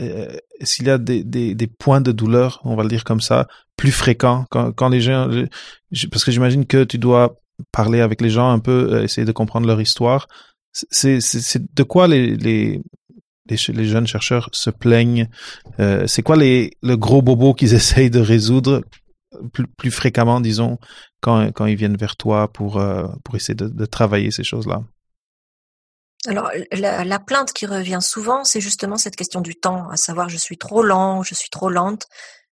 [0.00, 3.20] euh, s'il y a des, des, des, points de douleur, on va le dire comme
[3.20, 5.28] ça, plus fréquents quand, quand les gens,
[6.10, 7.36] parce que j'imagine que tu dois
[7.70, 10.26] parler avec les gens un peu, euh, essayer de comprendre leur histoire.
[10.72, 11.18] C'est,
[11.74, 12.80] de quoi les, les,
[13.48, 15.28] les, les, jeunes chercheurs se plaignent
[15.80, 18.82] euh, C'est quoi les, le gros bobo qu'ils essayent de résoudre
[19.52, 20.78] plus, plus fréquemment, disons,
[21.20, 24.82] quand, quand ils viennent vers toi pour, euh, pour essayer de, de travailler ces choses-là?
[26.26, 30.28] Alors, la, la, plainte qui revient souvent, c'est justement cette question du temps, à savoir
[30.28, 32.06] je suis trop lent, je suis trop lente,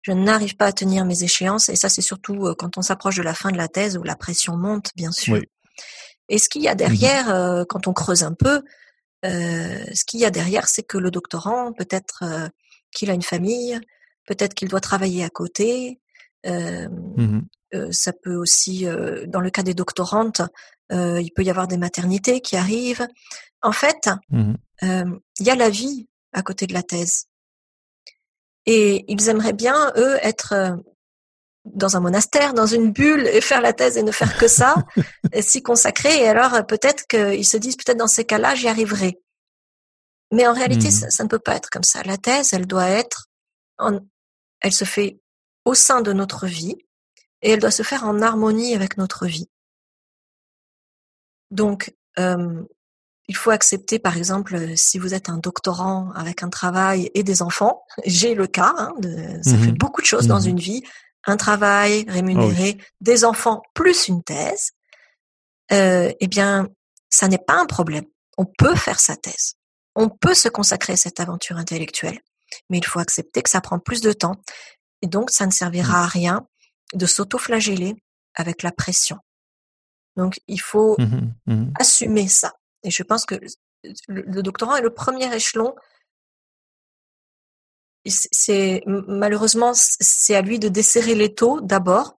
[0.02, 3.16] je n'arrive pas à tenir mes échéances, et ça c'est surtout euh, quand on s'approche
[3.16, 5.40] de la fin de la thèse où la pression monte, bien sûr.
[6.28, 8.62] Et ce qu'il y a derrière, mmh euh, quand on creuse un peu,
[9.24, 12.48] euh, ce qu'il y a derrière, c'est que le doctorant, peut-être euh,
[12.90, 13.78] qu'il a une famille,
[14.26, 16.00] peut-être qu'il doit travailler à côté.
[16.44, 17.40] Mmh
[17.90, 18.84] ça peut aussi,
[19.28, 20.42] dans le cas des doctorantes,
[20.92, 23.06] il peut y avoir des maternités qui arrivent.
[23.62, 27.26] En fait, mmh il y a la vie à côté de la thèse.
[28.66, 30.76] Et ils aimeraient bien, eux, être
[31.64, 34.74] dans un monastère, dans une bulle, et faire la thèse et ne faire que ça,
[35.32, 36.22] et s'y consacrer.
[36.22, 39.20] Et alors, peut-être qu'ils se disent, peut-être dans ces cas-là, j'y arriverai.
[40.32, 41.10] Mais en réalité, mmh.
[41.10, 42.02] ça, ne peut pas être comme ça.
[42.04, 43.26] La thèse, elle doit être,
[43.78, 44.00] en,
[44.60, 45.18] elle se fait
[45.64, 46.76] au sein de notre vie,
[47.42, 49.48] et elle doit se faire en harmonie avec notre vie.
[51.52, 52.62] Donc, euh,
[53.28, 57.42] il faut accepter, par exemple, si vous êtes un doctorant avec un travail et des
[57.42, 60.58] enfants, j'ai le cas, hein, de, ça fait mmh beaucoup de choses dans mmh une
[60.58, 60.82] vie,
[61.24, 64.72] un travail rémunéré, oh des enfants plus une thèse,
[65.70, 66.68] euh, eh bien,
[67.10, 68.04] ça n'est pas un problème.
[68.38, 69.54] On peut faire sa thèse.
[69.94, 72.18] On peut se consacrer à cette aventure intellectuelle,
[72.70, 74.36] mais il faut accepter que ça prend plus de temps.
[75.02, 76.04] Et donc, ça ne servira mmh.
[76.04, 76.46] à rien
[76.94, 77.94] de s'auto-flageller
[78.34, 79.18] avec la pression.
[80.16, 80.96] Donc, il faut
[81.78, 82.52] assumer ça.
[82.82, 83.36] Et je pense que
[84.08, 85.74] le, doctorant est le premier échelon.
[88.04, 92.18] C'est malheureusement c'est à lui de desserrer les taux d'abord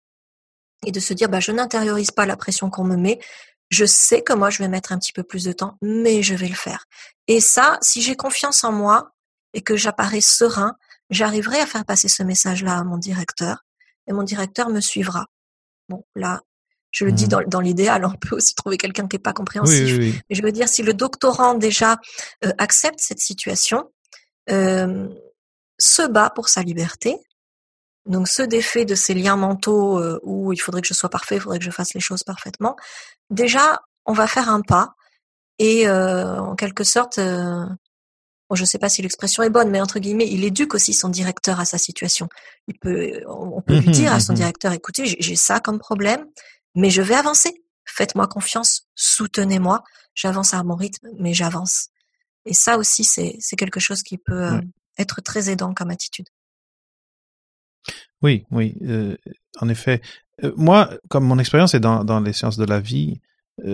[0.85, 3.19] et de se dire bah je n'intériorise pas la pression qu'on me met.
[3.69, 6.35] Je sais que moi je vais mettre un petit peu plus de temps, mais je
[6.35, 6.85] vais le faire.
[7.27, 9.11] Et ça, si j'ai confiance en moi
[9.53, 10.77] et que j'apparais serein,
[11.09, 13.65] j'arriverai à faire passer ce message-là à mon directeur
[14.07, 15.25] et mon directeur me suivra.
[15.89, 16.41] Bon, là,
[16.93, 17.45] je le dis mmh.
[17.47, 19.97] dans, l'idéal, on peut aussi trouver quelqu'un qui n'est pas compréhensif.
[19.99, 21.97] Mais je veux dire, si le doctorant déjà
[22.45, 23.91] euh, accepte cette situation,
[24.51, 25.09] euh,
[25.79, 27.17] se bat pour sa liberté,
[28.05, 31.37] donc se défait de ces liens mentaux euh, où il faudrait que je sois parfait,
[31.37, 32.75] il faudrait que je fasse les choses parfaitement,
[33.31, 34.93] déjà, on va faire un pas
[35.57, 39.99] et en quelque sorte, bon, je ne sais pas si l'expression est bonne, mais entre
[39.99, 42.27] guillemets, il éduque aussi son directeur à sa situation.
[42.67, 45.79] Il peut, on peut lui mmh dire à son mmh directeur, écoutez, j'ai ça comme
[45.79, 46.25] problème,
[46.75, 47.63] mais je vais avancer.
[47.85, 49.83] Faites-moi confiance, soutenez-moi.
[50.15, 51.89] J'avance à mon rythme, mais j'avance.
[52.45, 54.61] Et ça aussi, c'est quelque chose qui peut euh,
[54.97, 56.27] être très aidant comme attitude.
[58.21, 59.15] Oui, oui, euh,
[59.59, 60.01] en effet.
[60.43, 63.19] Euh, moi, comme mon expérience est dans, dans les sciences de la vie,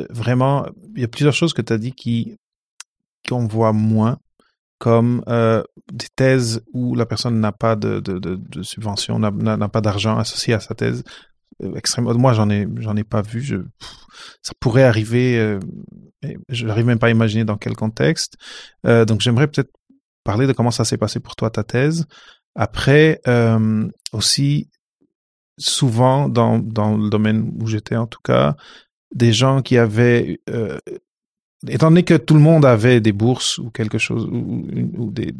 [0.09, 2.35] vraiment, il y a plusieurs choses que tu as dit qui
[3.27, 4.19] qu'on voit moins,
[4.77, 5.23] comme
[5.91, 10.17] des thèses où la personne n'a pas de, de, de, de subvention, n'a pas d'argent
[10.17, 11.03] associé à sa thèse,
[11.75, 12.13] extrêmement.
[12.13, 13.41] Moi, j'en ai, j'en ai pas vu.
[13.41, 13.57] Je,
[14.41, 15.37] ça pourrait arriver.
[15.37, 15.59] Euh,
[16.49, 18.35] je n'arrive même pas à imaginer dans quel contexte.
[18.85, 19.71] Euh, donc, j'aimerais peut-être
[20.23, 22.05] parler de comment ça s'est passé pour toi ta thèse.
[22.55, 24.69] Après, euh, aussi,
[25.57, 28.55] souvent dans dans le domaine où j'étais en tout cas,
[29.13, 30.39] des gens qui avaient
[31.67, 35.33] étant donné que tout le monde avait des bourses ou quelque chose ou, des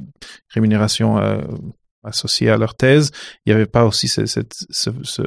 [0.50, 1.18] rémunérations
[2.04, 3.12] associés à leur thèse,
[3.46, 5.22] il n'y avait pas aussi ce, ce, ce,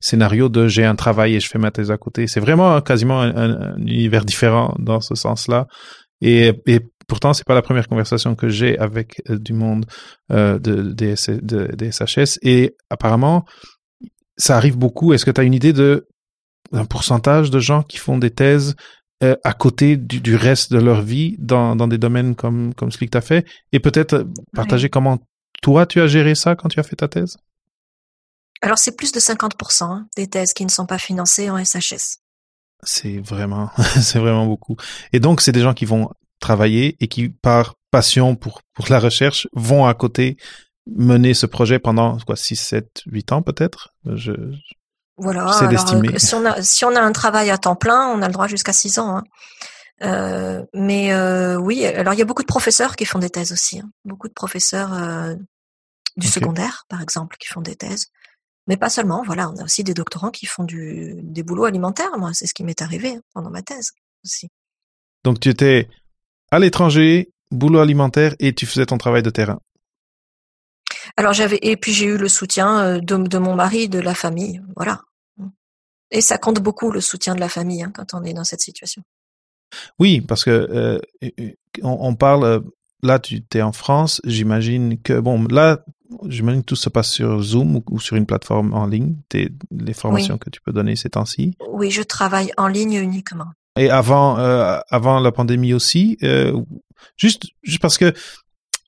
[0.00, 2.26] scénario de j'ai un travail et je fais ma thèse à côté.
[2.26, 5.66] C'est vraiment quasiment un, univers différent dans ce sens-là.
[6.20, 9.86] Et, et pourtant, c'est pas la première conversation que j'ai avec euh, du monde
[10.32, 12.38] euh, de, des, de, SHS.
[12.42, 13.44] Et apparemment,
[14.36, 15.12] ça arrive beaucoup.
[15.12, 16.08] Est-ce que tu as une idée de
[16.72, 18.74] un pourcentage de gens qui font des thèses
[19.22, 22.90] euh, à côté du, du, reste de leur vie dans, dans des domaines comme, comme
[22.90, 23.46] celui que tu as fait?
[23.72, 25.18] Et peut-être partager comment
[25.66, 27.38] toi, tu as géré ça quand tu as fait ta thèse?
[28.62, 32.18] Alors, c'est plus de 50% hein, des thèses qui ne sont pas financées en SHS.
[32.84, 34.76] C'est vraiment, c'est vraiment beaucoup.
[35.12, 39.00] Et donc, c'est des gens qui vont travailler et qui, par passion pour, pour la
[39.00, 40.36] recherche, vont à côté
[40.86, 43.92] mener ce projet pendant quoi 6, 7, 8 ans peut-être?
[44.04, 44.30] Je,
[45.16, 48.22] Voilà, alors, euh, si, on a, si on a un travail à temps plein, on
[48.22, 49.16] a le droit jusqu'à 6 ans.
[49.16, 49.24] Hein.
[50.02, 53.52] Euh, mais euh, oui, alors il y a beaucoup de professeurs qui font des thèses
[53.52, 53.90] aussi, hein.
[54.04, 55.34] beaucoup de professeurs euh,
[56.16, 58.06] du secondaire, par exemple, qui font des thèses.
[58.66, 62.16] Mais pas seulement, voilà, on a aussi des doctorants qui font du, des boulots alimentaires.
[62.18, 63.92] Moi, c'est ce qui m'est arrivé hein, pendant ma thèse
[64.24, 64.50] aussi.
[65.24, 65.88] Donc tu étais
[66.50, 69.60] à l'étranger, boulot alimentaire, et tu faisais ton travail de terrain.
[71.16, 74.60] Alors j'avais et puis j'ai eu le soutien de, de, mon mari, de la famille,
[74.76, 75.00] voilà.
[76.10, 78.60] Et ça compte beaucoup le soutien de la famille hein, quand on est dans cette
[78.60, 79.02] situation.
[79.98, 81.00] Oui, parce que euh,
[81.82, 82.62] on, on, parle
[83.02, 85.84] là, tu es en France, j'imagine que bon là,
[86.28, 89.16] j'imagine que tout se passe sur Zoom ou, sur une plateforme en ligne.
[89.28, 91.56] T'es, les formations que tu peux donner ces temps-ci?
[91.70, 93.52] Oui, je travaille en ligne uniquement.
[93.78, 96.58] Et avant, euh, avant la pandémie aussi, euh,
[97.16, 98.12] juste, juste parce que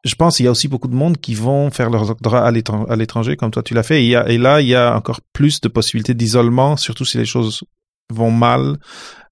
[0.04, 2.96] je pense qu'il y a aussi beaucoup de monde qui vont faire leur doctorat à
[2.96, 4.04] l'étranger, comme toi tu l'as fait.
[4.04, 7.64] Et, et, là, il y a encore plus de possibilités d'isolement, surtout si les choses
[8.10, 8.78] vont mal.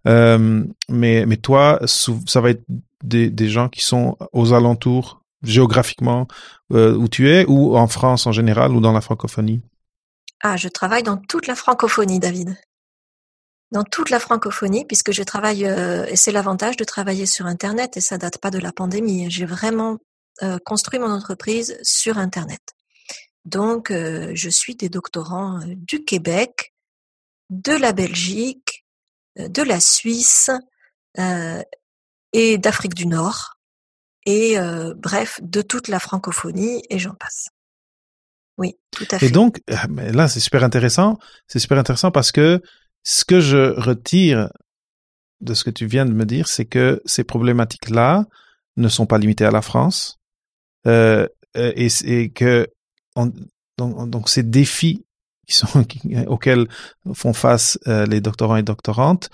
[0.07, 2.65] Euh, mais, mais toi, ça va être
[3.03, 6.27] des, des gens qui sont aux alentours géographiquement
[6.73, 9.63] euh, où tu es, ou en France en général, ou dans la francophonie?
[10.41, 12.57] Ah, je travaille dans toute la francophonie, David.
[13.73, 17.97] Dans toute la francophonie, puisque je travaille, euh, et c'est l'avantage de travailler sur Internet,
[17.97, 19.31] et ça date pas de la pandémie.
[19.31, 19.99] J'ai vraiment
[20.43, 22.61] euh, construit mon entreprise sur Internet.
[23.45, 26.75] Donc, je suis des doctorants du Québec,
[27.49, 28.85] de la Belgique,
[29.37, 30.51] de la Suisse
[32.33, 33.56] et d'Afrique du Nord,
[34.27, 34.57] et
[34.97, 37.49] bref, de toute la francophonie, et j'en passe.
[38.59, 39.27] Oui, tout à fait.
[39.27, 41.19] Et donc, là, c'est super intéressant.
[41.47, 42.61] C'est super intéressant parce que
[43.03, 44.51] ce que je retire
[45.41, 48.25] de ce que tu viens de me dire, c'est que ces problématiques-là
[48.77, 50.19] ne sont pas limitées à la France,
[50.87, 52.67] euh, euh, et, et, que
[53.15, 53.33] on,
[53.79, 55.05] donc, donc, ces défis
[55.47, 55.87] qui sont
[56.27, 56.69] auxquels
[57.15, 59.31] font face euh, les doctorants et doctorantes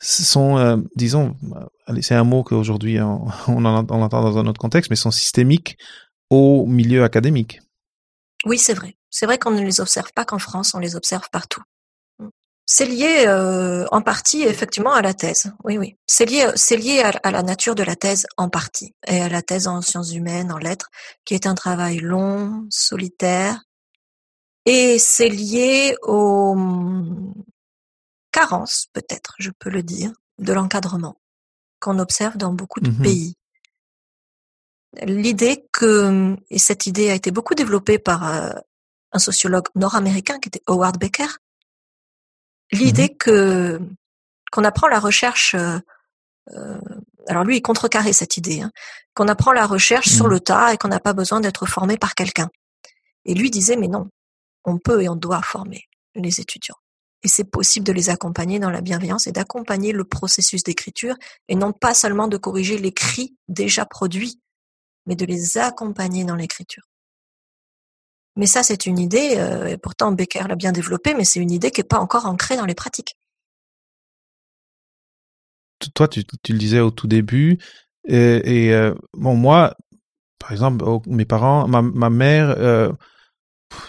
[0.00, 1.36] sont, euh, disons,
[2.02, 5.78] c'est un mot qu'aujourd'hui on, on, entend dans un autre contexte, mais sont systémiques
[6.30, 7.60] au milieu académique.
[8.44, 8.96] Oui, c'est vrai.
[9.10, 11.62] C'est vrai qu'on ne les observe pas qu'en France, on les observe partout.
[12.68, 15.52] C'est lié euh, en partie effectivement à la thèse.
[15.62, 15.96] Oui, oui.
[16.06, 19.40] C'est lié, c'est lié à, la nature de la thèse en partie et à la
[19.40, 20.90] thèse en sciences humaines, en lettres,
[21.24, 23.60] qui est un travail long, solitaire,
[24.66, 26.56] et c'est lié aux
[28.36, 31.16] carences, peut-être, je peux le dire, de l'encadrement
[31.80, 33.34] qu'on observe dans beaucoup de mmh pays.
[35.02, 38.52] L'idée que, et cette idée a été beaucoup développée par euh,
[39.12, 41.28] un sociologue nord-américain qui était Howard Becker,
[42.72, 43.80] l'idée mmh que
[44.52, 45.54] qu'on apprend la recherche.
[45.54, 45.78] Euh,
[46.52, 46.78] euh,
[47.28, 48.70] alors lui, il contrecarrait cette idée, hein,
[49.14, 50.30] qu'on apprend la recherche sur mmh.
[50.30, 52.50] le tas et qu'on n'a pas besoin d'être formé par quelqu'un.
[53.24, 54.08] Et lui disait mais non,
[54.64, 56.76] on peut et on doit former les étudiants.
[57.22, 61.16] Et c'est possible de les accompagner dans la bienveillance et d'accompagner le processus d'écriture
[61.48, 64.40] et non pas seulement de corriger l'écrit déjà produit,
[65.06, 66.84] mais de les accompagner dans l'écriture.
[68.36, 71.50] Mais ça, c'est une idée, euh, et pourtant Becker l'a bien développée, mais c'est une
[71.50, 73.16] idée qui n'est pas encore ancrée dans les pratiques.
[75.94, 77.58] Toi, tu, le disais au tout début,
[78.04, 79.74] et, euh, moi,
[80.38, 82.92] par exemple, mes parents, ma, ma mère, euh,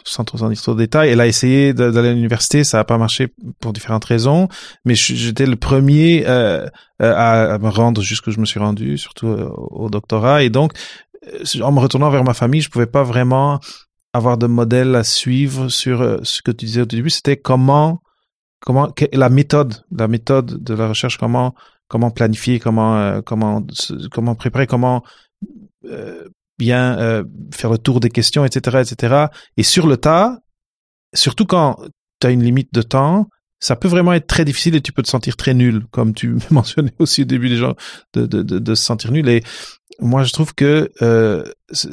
[0.04, 2.84] sans trop en dire trop de détails, elle a essayé d'aller à l'université, ça n'a
[2.84, 3.28] pas marché
[3.60, 4.48] pour différentes raisons,
[4.86, 6.68] mais j'étais le premier euh,
[7.00, 10.74] à, à, me rendre jusqu'où je me suis rendu, surtout euh, au doctorat, et donc
[11.62, 13.60] en me retournant vers ma famille, je pouvais pas vraiment
[14.14, 18.02] avoir de modèles à suivre sur euh, ce que tu disais au début, c'était comment,
[18.60, 21.54] comment, la méthode, la méthode de la recherche, comment,
[21.88, 23.66] comment planifier, comment, euh, comment,
[24.12, 25.04] comment préparer, comment
[25.86, 29.26] euh, bien euh, faire le tour des questions, etc., etc.
[29.58, 30.40] Et sur le tas,
[31.14, 31.78] surtout quand
[32.20, 33.28] tu as une limite de temps,
[33.60, 36.38] ça peut vraiment être très difficile et tu peux te sentir très nul, comme tu
[36.52, 37.76] mentionnais aussi au début des gens,
[38.14, 39.28] de, de, de, de se sentir nul.
[39.30, 39.44] Et
[40.00, 41.88] moi, je trouve que euh, je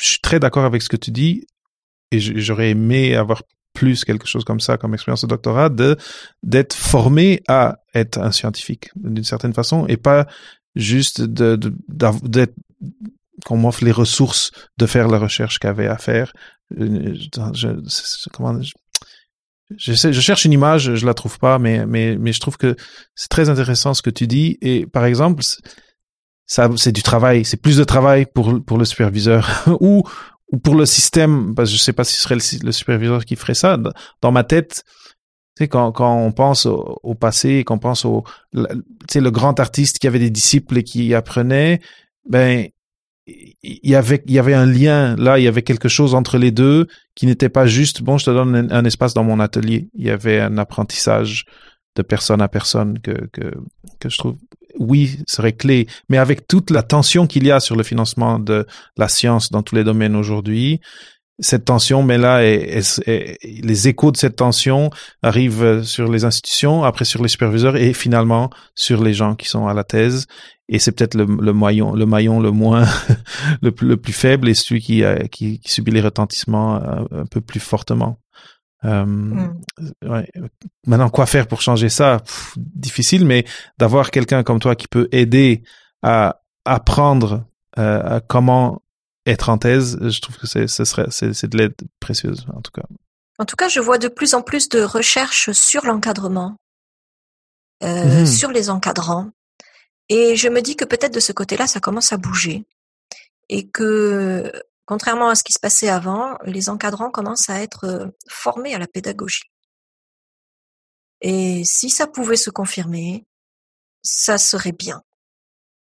[0.00, 1.46] suis très d'accord avec ce que tu dis
[2.10, 5.96] et j'aurais aimé avoir plus quelque chose comme ça comme expérience de doctorat de
[6.44, 10.28] d'être formé à être un scientifique d'une certaine façon et pas
[10.76, 12.54] juste de d'être
[13.44, 16.32] qu'on m'offre les ressources de faire la recherche qu'il y avait à faire.
[16.70, 17.20] Je,
[17.52, 17.68] je,
[18.32, 18.60] comment,
[19.76, 22.76] je, cherche une image, je la trouve pas, mais, mais, je trouve que
[23.14, 24.58] c'est très intéressant ce que tu dis.
[24.60, 25.42] Et par exemple,
[26.46, 30.02] ça, c'est du travail, c'est plus de travail pour, pour le superviseur ou,
[30.52, 33.24] ou pour le système, parce que je sais pas si ce serait le, le superviseur
[33.24, 33.78] qui ferait ça.
[34.20, 34.84] Dans ma tête,
[35.56, 38.60] tu sais, quand, quand on pense au, au passé, qu'on pense au, tu
[39.08, 41.80] sais, le grand artiste qui avait des disciples et qui apprenait,
[42.28, 42.68] ben,
[43.26, 46.36] il y avait il y avait un lien là il y avait quelque chose entre
[46.36, 49.88] les deux qui n'était pas juste bon je te donne un, espace dans mon atelier
[49.94, 51.46] il y avait un apprentissage
[51.96, 53.54] de personne à personne que que
[53.98, 54.36] que je trouve
[54.78, 55.86] oui, serait clé.
[56.08, 58.66] Mais avec toute la tension qu'il y a sur le financement de
[58.96, 60.80] la science dans tous les domaines aujourd'hui,
[61.40, 64.90] cette tension, mais là, les échos de cette tension
[65.22, 69.66] arrivent sur les institutions, après sur les superviseurs et finalement sur les gens qui sont
[69.66, 70.26] à la thèse.
[70.68, 72.86] Et c'est peut-être le, le, maillon, le maillon le moins,
[73.62, 77.26] le, plus, le plus faible et celui qui, qui, qui subit les retentissements un, un
[77.26, 78.18] peu plus fortement.
[78.84, 79.60] Euh, mm.
[80.02, 80.30] ouais.
[80.86, 82.22] Maintenant, quoi faire pour changer ça?
[82.56, 83.44] Difficile, mais
[83.78, 85.62] d'avoir quelqu'un comme toi qui peut aider
[86.02, 87.44] à apprendre
[87.78, 88.82] euh, à comment
[89.26, 92.72] être en thèse, je trouve que c'est ce serait c'est de l'aide précieuse en tout
[92.72, 92.82] cas.
[93.38, 96.56] En tout cas, je vois de plus en plus de recherches sur l'encadrement,
[97.82, 98.26] euh, mm-hmm.
[98.26, 99.30] sur les encadrants,
[100.08, 102.66] et je me dis que peut-être de ce côté-là, ça commence à bouger,
[103.48, 104.52] et que
[104.86, 108.78] Contrairement à ce qui se passait avant, les encadrants commencent à être euh, formés à
[108.78, 109.50] la pédagogie.
[111.22, 113.24] Et si ça pouvait se confirmer,
[114.02, 115.02] ça serait bien.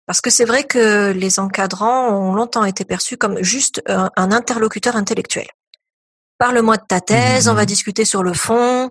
[0.06, 4.96] Parce que c'est vrai que les encadrants ont longtemps été perçus comme juste un, interlocuteur
[4.96, 5.46] intellectuel.
[6.38, 7.66] Parle-moi de ta thèse, on va mmh.
[7.66, 8.90] discuter sur le fond,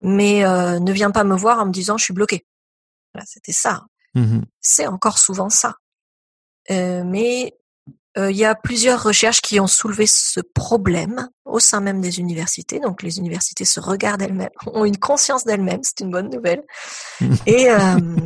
[0.00, 2.44] mais euh, ne viens pas me voir en me disant je suis bloqué.
[3.14, 3.84] Voilà, c'était ça.
[4.14, 5.76] Mmh c'est encore souvent ça.
[6.70, 7.54] Euh, mais
[8.18, 12.18] euh, il y a plusieurs recherches qui ont soulevé ce problème au sein même des
[12.18, 12.80] universités.
[12.80, 16.62] Donc les universités se regardent elles-mêmes, ont une conscience d'elles-mêmes, c'est une bonne nouvelle.
[17.46, 18.16] et, euh,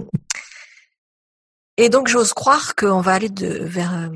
[1.77, 4.11] et donc j'ose croire qu'on va aller de, vers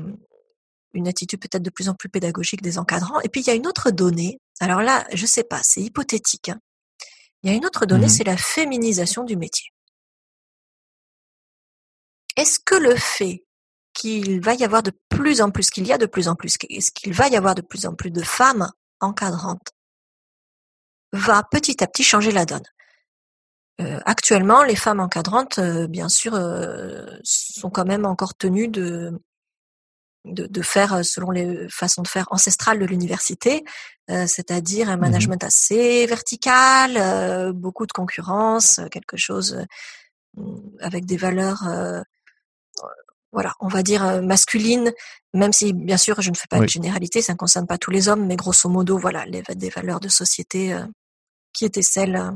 [0.93, 3.21] une attitude peut-être de plus en plus pédagogique des encadrants.
[3.21, 4.39] Et puis il y a une autre donnée.
[4.59, 6.49] Alors là, je sais pas, c'est hypothétique.
[6.49, 6.59] Hein.
[7.43, 9.69] Il y a une autre donnée, mmh c'est la féminisation du métier.
[12.37, 13.43] Est-ce que le fait
[13.93, 16.57] qu'il va y avoir de plus en plus, qu'il y a de plus en plus,
[16.57, 19.71] qu'il va y avoir de plus en plus de femmes encadrantes,
[21.11, 22.63] va petit à petit changer la donne.
[23.81, 29.19] Euh, actuellement, les femmes encadrantes, euh, bien sûr, euh, sont quand même encore tenues de,
[30.25, 33.63] de, faire selon les façons de faire ancestrales de l'université,
[34.09, 39.65] c'est-à-dire un mmh management assez vertical, beaucoup de concurrence, quelque chose
[40.81, 41.63] avec des valeurs
[43.31, 44.93] voilà, on va dire euh, masculine,
[45.33, 47.91] même si bien sûr je ne fais pas de généralité, ça ne concerne pas tous
[47.91, 50.85] les hommes, mais grosso modo, voilà, les, des valeurs de société euh,
[51.53, 52.31] qui étaient celles euh,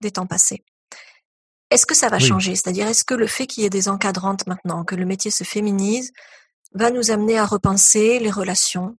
[0.00, 0.62] des temps passés.
[1.70, 2.54] Est-ce que ça va changer?
[2.54, 5.44] C'est-à-dire, est-ce que le fait qu'il y ait des encadrantes maintenant, que le métier se
[5.44, 6.12] féminise,
[6.72, 8.96] va nous amener à repenser les relations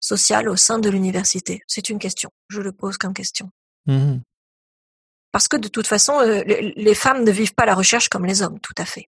[0.00, 1.62] sociales au sein de l'université?
[1.68, 2.30] C'est une question.
[2.48, 3.50] Je le pose comme question.
[3.86, 4.16] Mmh
[5.30, 8.58] Parce que de toute façon, les femmes ne vivent pas la recherche comme les hommes,
[8.58, 9.06] tout à fait.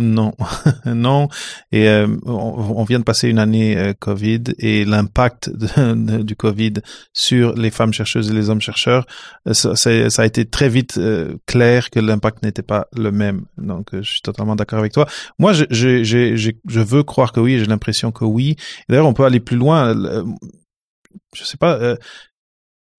[0.00, 0.32] Non,
[0.86, 1.28] non.
[1.72, 6.74] Et euh, on, vient de passer une année euh, Covid et l'impact du Covid
[7.12, 9.06] sur les femmes chercheuses et les hommes chercheurs,
[9.46, 10.98] euh, ça, a été très vite
[11.46, 13.44] clair que l'impact n'était pas le même.
[13.58, 15.06] Donc, je suis totalement d'accord avec toi.
[15.38, 17.58] Moi, je, je, veux croire que oui.
[17.58, 18.56] J'ai l'impression que oui.
[18.88, 19.94] D'ailleurs, on peut aller plus loin.
[21.36, 21.78] Je sais pas.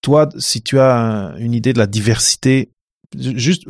[0.02, 2.70] toi, si tu as une idée de la diversité,
[3.18, 3.64] juste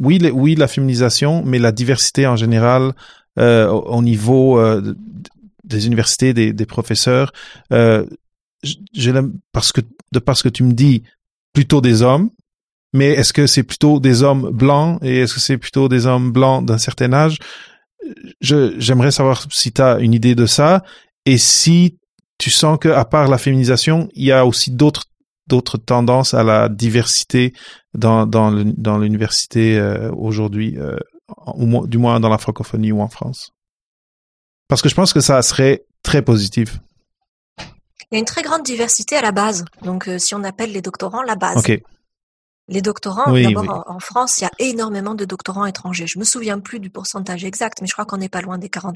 [0.00, 2.92] oui, oui, la féminisation, mais la diversité en général
[3.38, 4.94] euh, au niveau euh,
[5.64, 7.32] des universités, des, des professeurs.
[7.72, 8.04] Euh,
[8.62, 9.10] je
[9.52, 9.80] parce que
[10.12, 11.02] de parce que tu me dis
[11.52, 12.30] plutôt des hommes,
[12.92, 16.32] mais est-ce que c'est plutôt des hommes blancs et est-ce que c'est plutôt des hommes
[16.32, 17.38] blancs d'un certain âge?
[18.40, 20.82] Je j'aimerais savoir si tu as une idée de ça
[21.24, 21.98] et si
[22.38, 25.04] tu sens que à part la féminisation, il y a aussi d'autres
[25.50, 27.52] d'autres tendances à la diversité
[27.92, 30.96] dans dans dans l'université euh, aujourd'hui, euh,
[31.84, 33.50] du moins dans la francophonie ou en France.
[34.68, 36.78] Parce que je pense que ça serait très positif.
[37.58, 39.64] Il y a une très grande diversité à la base.
[39.82, 41.64] Donc, euh, si on appelle les doctorants la base.
[42.68, 46.06] Les doctorants, d'abord en, France, il y a énormément de doctorants étrangers.
[46.06, 48.68] Je me souviens plus du pourcentage exact, mais je crois qu'on n'est pas loin des
[48.68, 48.94] 40%.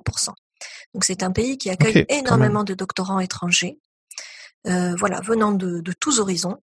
[0.95, 3.81] Donc c'est un pays qui accueille énormément de doctorants étrangers.
[4.67, 6.63] Euh, voilà, venant de, tous horizons,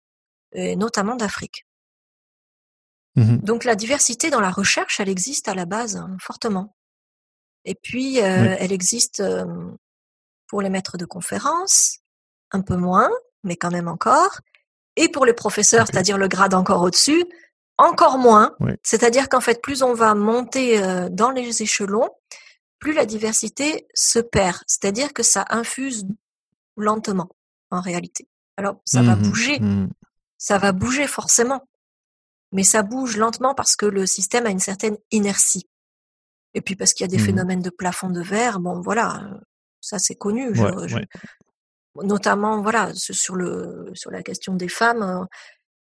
[0.53, 1.67] et notamment d'Afrique.
[3.15, 6.75] Mmh Donc la diversité dans la recherche, elle existe à la base hein, fortement.
[7.65, 9.21] Et puis, euh, elle existe
[10.47, 11.99] pour les maîtres de conférences,
[12.51, 13.09] un peu moins,
[13.43, 14.39] mais quand même encore.
[14.95, 17.23] Et pour les professeurs, c'est-à-dire le grade encore au-dessus,
[17.77, 18.55] encore moins.
[18.83, 22.09] C'est-à-dire qu'en fait, plus on va monter euh, dans les échelons,
[22.79, 24.57] plus la diversité se perd.
[24.67, 26.05] C'est-à-dire que ça infuse
[26.75, 27.29] lentement
[27.71, 28.27] en réalité.
[28.57, 29.89] Alors, ça va mmh bouger, mmh
[30.37, 31.67] ça va bouger forcément,
[32.51, 35.67] mais ça bouge lentement parce que le système a une certaine inertie.
[36.53, 39.29] Et puis parce qu'il y a des mmh phénomènes de plafond de verre, bon voilà,
[39.79, 40.51] ça c'est connu.
[41.95, 45.25] Notamment, voilà, sur le sur la question des femmes, euh,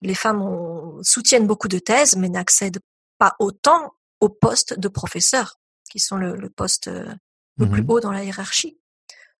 [0.03, 2.81] les femmes soutiennent beaucoup de thèses, mais n'accèdent
[3.19, 5.59] pas autant au poste de professeur,
[5.91, 7.15] qui sont le, poste euh,
[7.57, 8.79] le plus haut dans la hiérarchie.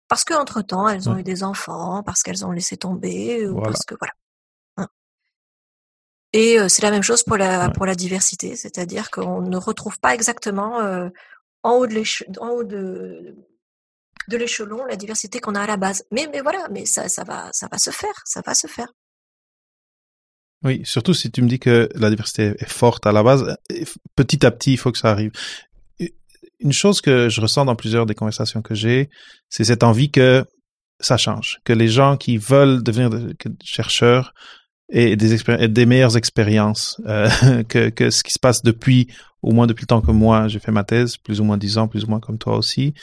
[0.09, 3.85] Parce qu'entre temps, elles ont eu des enfants, parce qu'elles ont laissé tomber, ou parce
[3.85, 4.13] que voilà.
[4.77, 4.89] Hein.
[6.33, 10.15] Et c'est la même chose pour la pour la diversité, c'est-à-dire qu'on ne retrouve pas
[10.15, 10.79] exactement
[11.63, 12.03] en haut de
[12.41, 13.37] en haut de
[14.29, 16.05] de l'échelon la diversité qu'on a à la base.
[16.11, 18.93] Mais mais voilà, mais ça ça va ça va se faire, ça va se faire.
[20.65, 23.57] Oui, surtout si tu me dis que la diversité est forte à la base,
[24.17, 25.31] petit à petit, il faut que ça arrive.
[26.65, 29.11] Une chose que je ressens dans plusieurs des conversations que j'ai,
[29.49, 30.45] c'est cette envie que
[31.01, 33.11] ça change, que les gens qui veulent devenir
[33.63, 34.33] chercheurs
[34.91, 37.29] aient des, des meilleures expériences euh,
[37.69, 39.09] que, ce qui se passe depuis,
[39.43, 41.79] au moins depuis le temps que moi j'ai fait ma thèse, plus ou moins dix
[41.79, 42.95] ans, plus ou moins comme toi aussi,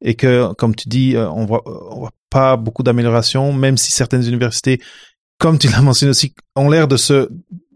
[0.00, 4.26] et que, comme tu dis, euh, on on voit pas beaucoup d'amélioration, même si certaines
[4.26, 4.80] universités
[5.40, 7.28] comme tu l'as mentionné aussi, ont l'air de se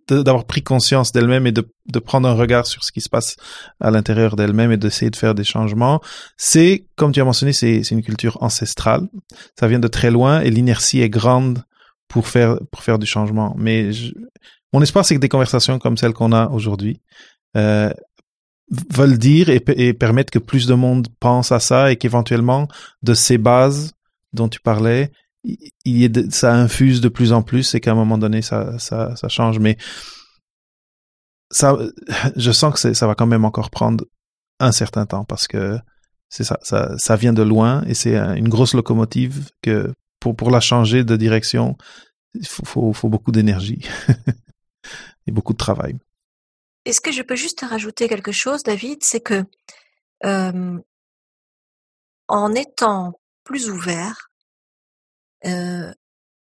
[0.09, 3.36] d'avoir pris conscience d'elles-mêmes et de, de prendre un regard sur ce qui se passe
[3.80, 6.00] à l'intérieur d'elles-mêmes et d'essayer de faire des changements.
[6.36, 9.09] C'est, comme tu as mentionné, c'est une culture ancestrale.
[9.59, 11.64] Ça vient de très loin et l'inertie est grande
[12.09, 13.55] pour faire pour faire du changement.
[13.59, 13.90] Mais
[14.72, 17.00] mon espoir, c'est que des conversations comme celles qu'on a aujourd'hui
[17.57, 17.90] euh,
[18.90, 22.68] veulent dire et, et permettent que plus de monde pense à ça et qu'éventuellement
[23.02, 23.92] de ces bases
[24.32, 25.12] dont tu parlais,
[25.45, 28.78] il y a ça infuse de plus en plus et qu'à un moment donné ça,
[28.78, 29.59] ça, ça change.
[29.59, 29.76] Mais
[31.51, 31.76] ça,
[32.36, 34.05] je sens que ça va quand même encore prendre
[34.61, 35.78] un certain temps parce que
[36.28, 40.51] c'est ça, ça, ça vient de loin et c'est une grosse locomotive que pour, pour
[40.51, 41.76] la changer de direction,
[42.34, 43.86] il faut, faut, faut beaucoup d'énergie
[45.26, 45.97] et beaucoup de travail.
[46.84, 48.99] Est-ce que je peux juste rajouter quelque chose, David?
[49.03, 49.45] C'est que
[50.24, 50.78] euh,
[52.28, 54.30] en étant plus ouvert,
[55.47, 55.92] euh,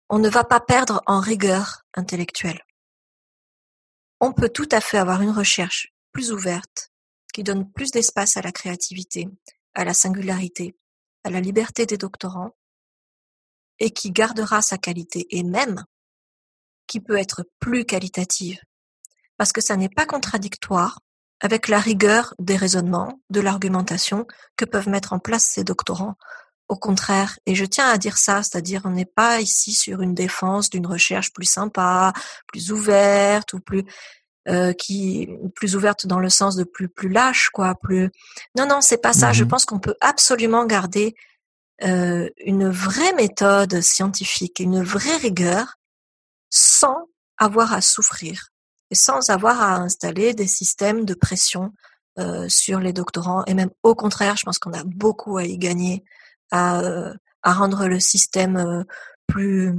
[0.09, 2.61] on ne va pas perdre en rigueur intellectuelle.
[4.19, 6.91] On peut tout à fait avoir une recherche plus ouverte,
[7.33, 9.27] qui donne plus d'espace à la créativité,
[9.73, 10.77] à la singularité,
[11.23, 12.55] à la liberté des doctorants,
[13.79, 15.83] et qui gardera sa qualité, et même
[16.87, 18.61] qui peut être plus qualitative,
[19.37, 20.99] parce que ça n'est pas contradictoire
[21.39, 24.25] avec la rigueur des raisonnements, de l'argumentation
[24.55, 26.15] que peuvent mettre en place ces doctorants
[26.69, 30.13] au contraire, et je tiens à dire ça, c'est-à-dire on n'est pas ici sur une
[30.13, 32.13] défense d'une recherche plus sympa,
[32.47, 33.83] plus ouverte ou plus
[34.49, 38.09] euh, qui plus ouverte dans le sens de plus plus lâche quoi, plus
[38.57, 39.31] non non c'est pas ça.
[39.33, 41.15] Je mmh pense qu'on peut absolument garder
[41.83, 45.75] euh, une vraie méthode scientifique, une vraie rigueur,
[46.49, 47.07] sans
[47.37, 48.49] avoir à souffrir
[48.89, 51.73] et sans avoir à installer des systèmes de pression
[52.19, 53.43] euh, sur les doctorants.
[53.45, 56.03] Et même au contraire, je pense qu'on a beaucoup à y gagner
[56.53, 58.83] à, rendre le système euh,
[59.27, 59.73] plus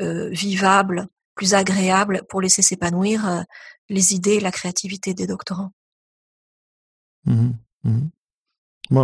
[0.00, 3.40] euh, vivable, plus agréable pour laisser s'épanouir euh,
[3.88, 5.72] les idées et la créativité des doctorants.
[7.26, 7.52] Mmh
[7.84, 8.08] mmh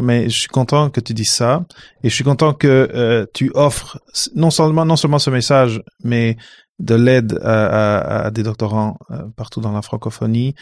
[0.03, 1.65] mais je suis content que tu dises ça
[2.03, 3.99] et je suis content que tu offres
[4.35, 6.37] non seulement non seulement ce message, mais
[6.79, 8.99] de l'aide à, des doctorants
[9.37, 10.55] partout dans la francophonie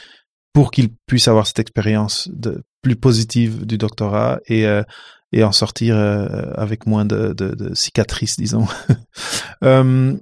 [0.52, 2.30] pour qu'ils puissent avoir cette expérience
[2.80, 4.64] plus positive du doctorat et
[5.32, 8.66] et en sortir euh, avec moins de, de, de cicatrices, disons.
[9.64, 10.16] euh,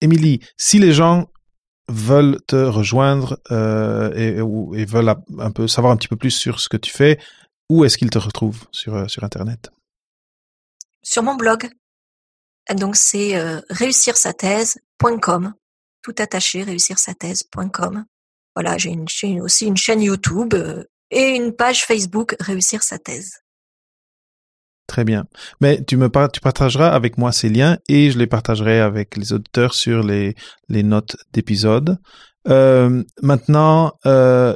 [0.00, 1.28] Émilie, si les gens
[1.88, 4.38] veulent te rejoindre euh, et,
[4.80, 7.18] et, veulent un peu savoir un petit peu plus sur ce que tu fais,
[7.68, 9.70] où est-ce qu'ils te retrouvent sur, euh, sur Internet?
[11.02, 11.70] Sur mon blog.
[12.74, 14.16] Donc c'est euh, réussir
[16.02, 16.96] tout attaché, réussir.
[18.54, 20.54] Voilà, j'ai aussi une chaîne YouTube
[21.10, 23.41] et une page Facebook, réussir sa thèse.
[24.86, 25.24] Très bien.
[25.60, 29.32] Mais tu me tu partageras avec moi ces liens et je les partagerai avec les
[29.32, 30.34] auditeurs sur les,
[30.68, 31.98] les notes d'épisode.
[32.48, 34.54] Euh, maintenant, euh,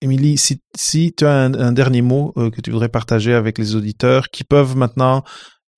[0.00, 3.74] Émilie, si, si tu as un, dernier mot euh, que tu voudrais partager avec les
[3.74, 5.22] auditeurs qui peuvent maintenant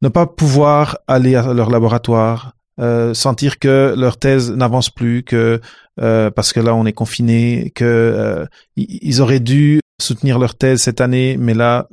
[0.02, 5.60] ne pas pouvoir aller à leur laboratoire, euh, sentir que leur thèse n'avance plus, que
[6.00, 10.80] euh, parce que là on est confiné, que euh, ils auraient dû soutenir leur thèse
[10.80, 11.88] cette année, mais là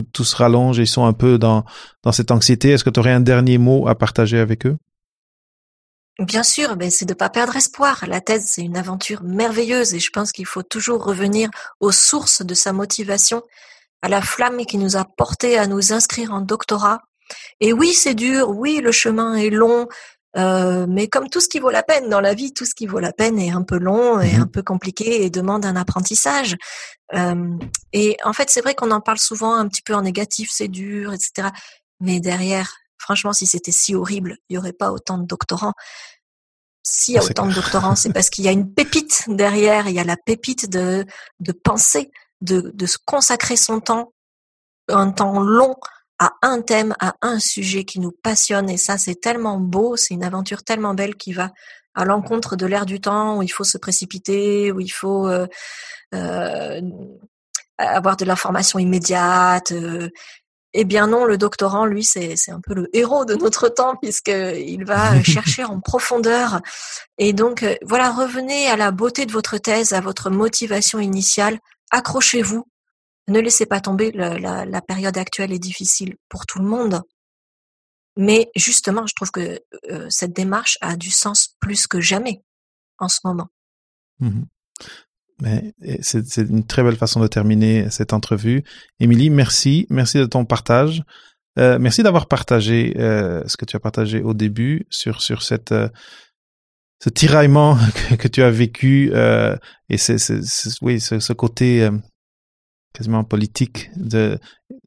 [0.00, 1.64] tout, se rallonge et ils sont un peu dans,
[2.12, 2.70] cette anxiété.
[2.70, 4.76] Est-ce que tu aurais un dernier mot à partager avec eux?
[6.18, 8.04] Bien sûr, mais c'est de pas perdre espoir.
[8.06, 12.42] La thèse, c'est une aventure merveilleuse et je pense qu'il faut toujours revenir aux sources
[12.42, 13.42] de sa motivation,
[14.02, 17.00] à la flamme qui nous a porté à nous inscrire en doctorat.
[17.60, 19.88] Et oui, c'est dur, oui, le chemin est long,
[20.36, 22.86] euh, mais comme tout ce qui vaut la peine dans la vie, tout ce qui
[22.86, 24.42] vaut la peine est un peu long et mhm.
[24.42, 26.56] un peu compliqué et demande un apprentissage.
[27.14, 27.56] Euh,
[27.92, 30.68] et en fait, c'est vrai qu'on en parle souvent un petit peu en négatif, c'est
[30.68, 31.48] dur, etc.
[32.00, 35.74] Mais derrière, franchement, si c'était si horrible, il n'y aurait pas autant de doctorants.
[36.82, 39.86] S'il y a autant de doctorants, c'est parce qu'il y a une pépite derrière.
[39.88, 41.06] Il y a la pépite de,
[41.38, 42.10] de penser,
[42.40, 44.12] de, de se consacrer son temps,
[44.88, 45.76] un temps long
[46.22, 48.70] à un thème, à un sujet qui nous passionne.
[48.70, 51.50] Et ça, c'est tellement beau, c'est une aventure tellement belle qui va
[51.94, 55.46] à l'encontre de l'ère du temps où il faut se précipiter, où il faut euh,
[56.14, 56.80] euh,
[57.76, 59.72] avoir de l'information immédiate.
[59.72, 60.10] Euh.
[60.74, 64.84] Eh bien non, le doctorant, lui, c'est un peu le héros de notre temps puisqu'il
[64.86, 66.60] va chercher en profondeur.
[67.18, 71.58] Et donc, voilà, revenez à la beauté de votre thèse, à votre motivation initiale.
[71.90, 72.64] Accrochez-vous.
[73.28, 74.10] Ne laissez pas tomber.
[74.12, 77.02] La, période actuelle est difficile pour tout le monde.
[78.16, 79.60] Mais justement, je trouve que
[80.08, 82.42] cette démarche a du sens plus que jamais
[82.98, 83.48] en ce moment.
[84.18, 84.42] Mmh
[86.02, 88.62] c'est une très belle façon de terminer cette entrevue.
[89.00, 89.86] Émilie, merci.
[89.90, 91.02] Merci de ton partage.
[91.58, 95.72] Euh, merci d'avoir partagé euh, ce que tu as partagé au début sur, sur cette,
[95.72, 95.88] euh,
[97.02, 97.76] ce tiraillement
[98.18, 99.12] que, tu as vécu
[99.88, 100.16] et c'est,
[100.80, 101.88] oui, ce côté
[102.92, 104.38] quasiment politique de,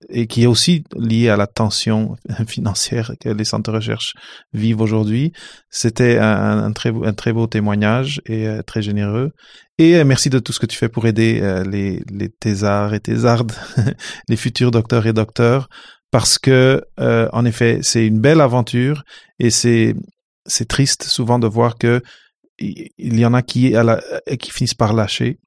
[0.09, 2.15] et qui est aussi lié à la tension
[2.47, 4.13] financière que les centres de recherche
[4.53, 5.31] vivent aujourd'hui.
[5.69, 9.31] C'était un, très, beau témoignage et euh, très généreux.
[9.77, 12.93] Et euh, merci de tout ce que tu fais pour aider euh, les, les thésards
[12.93, 13.53] et thésardes,
[14.29, 15.67] les futurs docteurs et docteurs,
[16.11, 19.03] parce que en effet, c'est une belle aventure
[19.39, 19.95] et c'est
[20.45, 22.01] c'est triste souvent de voir que
[22.57, 23.75] il y en a qui,
[24.39, 25.39] qui finissent par lâcher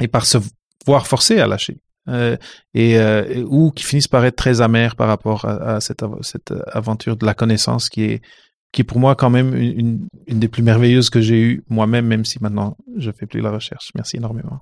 [0.00, 0.36] et par se
[0.84, 1.78] voire forcés à lâcher.
[2.08, 2.36] Euh,
[2.72, 7.16] et euh, ou qui finissent par être très amers par rapport à, cette, cette, aventure
[7.16, 8.22] de la connaissance qui est
[8.70, 12.06] qui est pour moi quand même une, une des plus merveilleuses que j'ai eues moi-même,
[12.06, 13.90] même si maintenant je fais plus la recherche.
[13.96, 14.60] Merci énormément.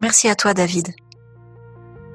[0.00, 0.88] Merci à toi, David.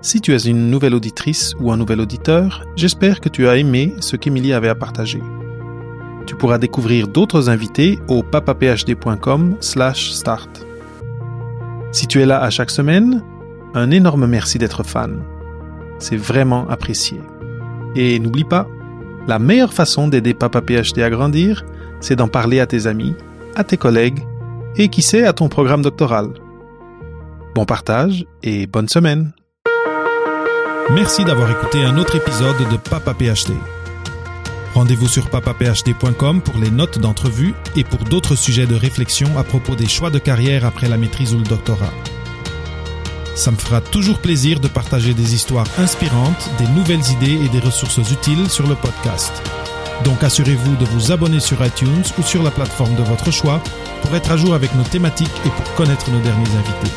[0.02, 3.94] Si tu es une nouvelle auditrice ou un nouvel auditeur, j'espère que tu as aimé
[4.00, 5.22] ce qu'Emilie avait à partager.
[6.26, 10.73] Tu pourras découvrir d'autres invités au papaphd.com/start.
[11.94, 13.24] Si tu es là à chaque semaine,
[13.76, 15.24] un énorme merci d'être fan.
[16.00, 17.22] C'est vraiment apprécié.
[17.96, 18.68] Et n'oublie pas,
[19.28, 21.64] la meilleure façon d'aider Papa PhD à grandir,
[22.02, 23.16] c'est d'en parler à tes amis,
[23.56, 24.26] à tes collègues
[24.76, 26.30] et qui sait à ton programme doctoral.
[27.54, 29.32] Bon partage et bonne semaine.
[30.90, 33.54] Merci d'avoir écouté un autre épisode de Papa PhD.
[34.74, 39.76] Rendez-vous sur papaphd.com pour les notes d'entrevue et pour d'autres sujets de réflexion à propos
[39.76, 41.94] des choix de carrière après la maîtrise ou le doctorat.
[43.36, 47.60] Ça me fera toujours plaisir de partager des histoires inspirantes, des nouvelles idées et des
[47.60, 49.32] ressources utiles sur le podcast.
[50.04, 53.62] Donc assurez-vous de vous abonner sur iTunes ou sur la plateforme de votre choix
[54.02, 56.94] pour être à jour avec nos thématiques et pour connaître nos derniers invités.